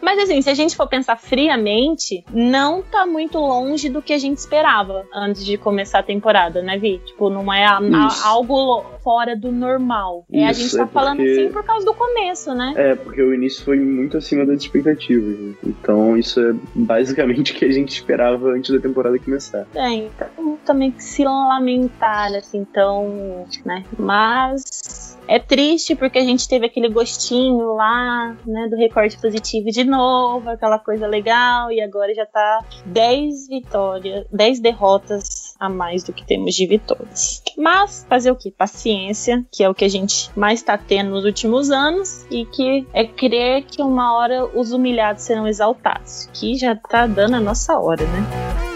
Mas 0.00 0.18
assim, 0.18 0.40
se 0.40 0.48
a 0.48 0.54
gente 0.54 0.74
for 0.74 0.88
pensar 0.88 1.16
friamente, 1.16 2.24
não 2.32 2.82
tá 2.82 3.06
muito 3.06 3.38
longe 3.38 3.88
do 3.88 4.00
que 4.00 4.12
a 4.12 4.18
gente 4.18 4.38
esperava 4.38 5.06
antes 5.12 5.44
de 5.44 5.56
começar 5.58 5.98
a 5.98 6.02
temporada, 6.02 6.62
né, 6.62 6.78
Vi? 6.78 6.98
Tipo, 6.98 7.28
não 7.28 7.52
é 7.52 7.64
a, 7.64 7.78
a, 7.78 8.10
algo 8.40 8.84
fora 9.02 9.36
do 9.36 9.52
normal. 9.52 10.24
Isso, 10.30 10.44
é, 10.44 10.48
a 10.48 10.52
gente 10.52 10.76
tá 10.76 10.82
é 10.82 10.86
falando 10.86 11.16
porque... 11.18 11.30
assim 11.30 11.52
por 11.52 11.64
causa 11.64 11.84
do 11.84 11.94
começo, 11.94 12.54
né? 12.54 12.74
É, 12.76 12.94
porque 12.94 13.22
o 13.22 13.34
início 13.34 13.64
foi 13.64 13.78
muito 13.78 14.16
acima 14.16 14.44
das 14.46 14.62
expectativas. 14.62 15.38
Né? 15.38 15.54
Então, 15.64 16.16
isso 16.16 16.40
é 16.40 16.54
basicamente 16.74 17.52
o 17.54 17.54
que 17.54 17.64
a 17.64 17.72
gente 17.72 17.90
esperava 17.90 18.50
antes 18.50 18.74
da 18.74 18.80
temporada 18.80 19.18
começar. 19.18 19.66
É, 19.74 19.92
então 19.92 20.58
também 20.64 20.94
se 20.98 21.24
lamentar, 21.24 22.34
assim, 22.34 22.58
então, 22.58 23.46
né? 23.64 23.84
Mas 23.98 25.18
é 25.26 25.38
triste 25.38 25.94
porque 25.94 26.18
a 26.18 26.24
gente 26.24 26.48
teve 26.48 26.66
aquele 26.66 26.88
gostinho 26.88 27.74
lá, 27.74 28.36
né, 28.46 28.68
do 28.68 28.76
recorde 28.76 29.18
positivo 29.18 29.70
de 29.70 29.84
novo, 29.84 30.48
aquela 30.50 30.78
coisa 30.78 31.06
legal, 31.06 31.70
e 31.72 31.80
agora 31.80 32.14
já 32.14 32.26
tá 32.26 32.64
10 32.86 33.48
vitórias, 33.48 34.26
10 34.30 34.60
derrotas 34.60 35.49
a 35.60 35.68
mais 35.68 36.02
do 36.02 36.12
que 36.12 36.26
temos 36.26 36.54
de 36.54 36.66
vitórias. 36.66 37.42
Mas 37.56 38.06
fazer 38.08 38.30
o 38.30 38.36
que? 38.36 38.50
Paciência, 38.50 39.44
que 39.52 39.62
é 39.62 39.68
o 39.68 39.74
que 39.74 39.84
a 39.84 39.88
gente 39.88 40.30
mais 40.34 40.60
está 40.60 40.78
tendo 40.78 41.10
nos 41.10 41.24
últimos 41.24 41.70
anos, 41.70 42.24
e 42.30 42.46
que 42.46 42.86
é 42.94 43.04
crer 43.04 43.64
que 43.64 43.82
uma 43.82 44.16
hora 44.16 44.46
os 44.58 44.72
humilhados 44.72 45.22
serão 45.22 45.46
exaltados, 45.46 46.28
que 46.32 46.56
já 46.56 46.74
tá 46.74 47.06
dando 47.06 47.36
a 47.36 47.40
nossa 47.40 47.78
hora, 47.78 48.02
né? 48.04 48.69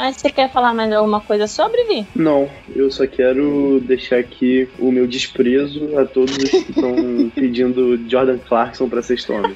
Mas 0.00 0.16
você 0.16 0.30
quer 0.30 0.50
falar 0.50 0.72
mais 0.72 0.90
alguma 0.90 1.20
coisa 1.20 1.46
sobre, 1.46 1.84
Vi? 1.84 2.06
Não, 2.16 2.48
eu 2.74 2.90
só 2.90 3.06
quero 3.06 3.80
deixar 3.80 4.16
aqui 4.16 4.66
o 4.78 4.90
meu 4.90 5.06
desprezo 5.06 5.98
a 5.98 6.06
todos 6.06 6.38
que 6.38 6.56
estão 6.56 7.30
pedindo 7.36 8.00
Jordan 8.08 8.38
Clarkson 8.38 8.88
para 8.88 9.02
ser 9.02 9.16
Storm. 9.16 9.52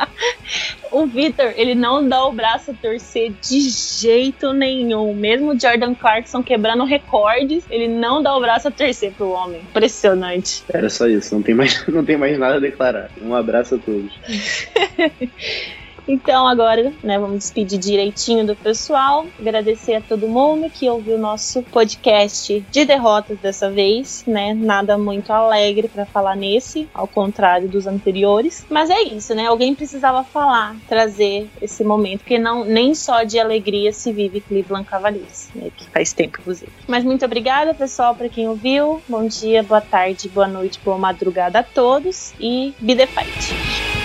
o 0.90 1.04
Victor, 1.04 1.52
ele 1.58 1.74
não 1.74 2.08
dá 2.08 2.24
o 2.24 2.32
braço 2.32 2.70
a 2.70 2.74
torcer 2.74 3.34
de 3.42 3.68
jeito 3.68 4.54
nenhum. 4.54 5.12
Mesmo 5.12 5.52
o 5.52 5.60
Jordan 5.60 5.94
Clarkson 5.94 6.42
quebrando 6.42 6.84
recordes, 6.84 7.62
ele 7.68 7.86
não 7.86 8.22
dá 8.22 8.34
o 8.34 8.40
braço 8.40 8.68
a 8.68 8.70
torcer 8.70 9.12
pro 9.12 9.28
homem. 9.28 9.60
Impressionante. 9.60 10.64
Era 10.72 10.88
só 10.88 11.06
isso, 11.06 11.34
não 11.34 11.42
tem 11.42 11.54
mais, 11.54 11.84
não 11.86 12.02
tem 12.02 12.16
mais 12.16 12.38
nada 12.38 12.54
a 12.56 12.60
declarar. 12.60 13.10
Um 13.20 13.34
abraço 13.34 13.74
a 13.74 13.78
todos. 13.78 14.10
Então 16.08 16.46
agora, 16.46 16.92
né, 17.02 17.18
vamos 17.18 17.38
despedir 17.38 17.78
direitinho 17.78 18.46
do 18.46 18.54
pessoal, 18.54 19.26
agradecer 19.38 19.94
a 19.94 20.00
todo 20.00 20.28
mundo 20.28 20.70
que 20.70 20.88
ouviu 20.88 21.16
o 21.16 21.20
nosso 21.20 21.62
podcast 21.62 22.64
de 22.70 22.84
derrotas 22.84 23.38
dessa 23.38 23.70
vez, 23.70 24.24
né? 24.26 24.54
Nada 24.54 24.96
muito 24.96 25.32
alegre 25.32 25.88
para 25.88 26.06
falar 26.06 26.36
nesse, 26.36 26.88
ao 26.94 27.08
contrário 27.08 27.68
dos 27.68 27.86
anteriores. 27.86 28.64
Mas 28.70 28.90
é 28.90 29.02
isso, 29.02 29.34
né? 29.34 29.46
Alguém 29.46 29.74
precisava 29.74 30.22
falar, 30.22 30.76
trazer 30.88 31.48
esse 31.60 31.82
momento, 31.82 32.20
porque 32.20 32.38
não 32.38 32.64
nem 32.64 32.94
só 32.94 33.24
de 33.24 33.38
alegria 33.38 33.92
se 33.92 34.12
vive 34.12 34.40
Cleveland 34.40 34.86
Cavaliers, 34.86 35.48
né? 35.54 35.70
Que 35.76 35.88
faz 35.90 36.12
tempo, 36.12 36.38
inclusive. 36.40 36.70
Mas 36.86 37.04
muito 37.04 37.24
obrigada, 37.24 37.74
pessoal, 37.74 38.14
para 38.14 38.28
quem 38.28 38.48
ouviu. 38.48 39.02
Bom 39.08 39.26
dia, 39.26 39.62
boa 39.62 39.80
tarde, 39.80 40.28
boa 40.28 40.48
noite, 40.48 40.80
boa 40.84 40.98
madrugada 40.98 41.60
a 41.60 41.62
todos 41.62 42.32
e 42.38 42.74
be 42.80 42.94
the 42.94 43.06
fight. 43.06 43.95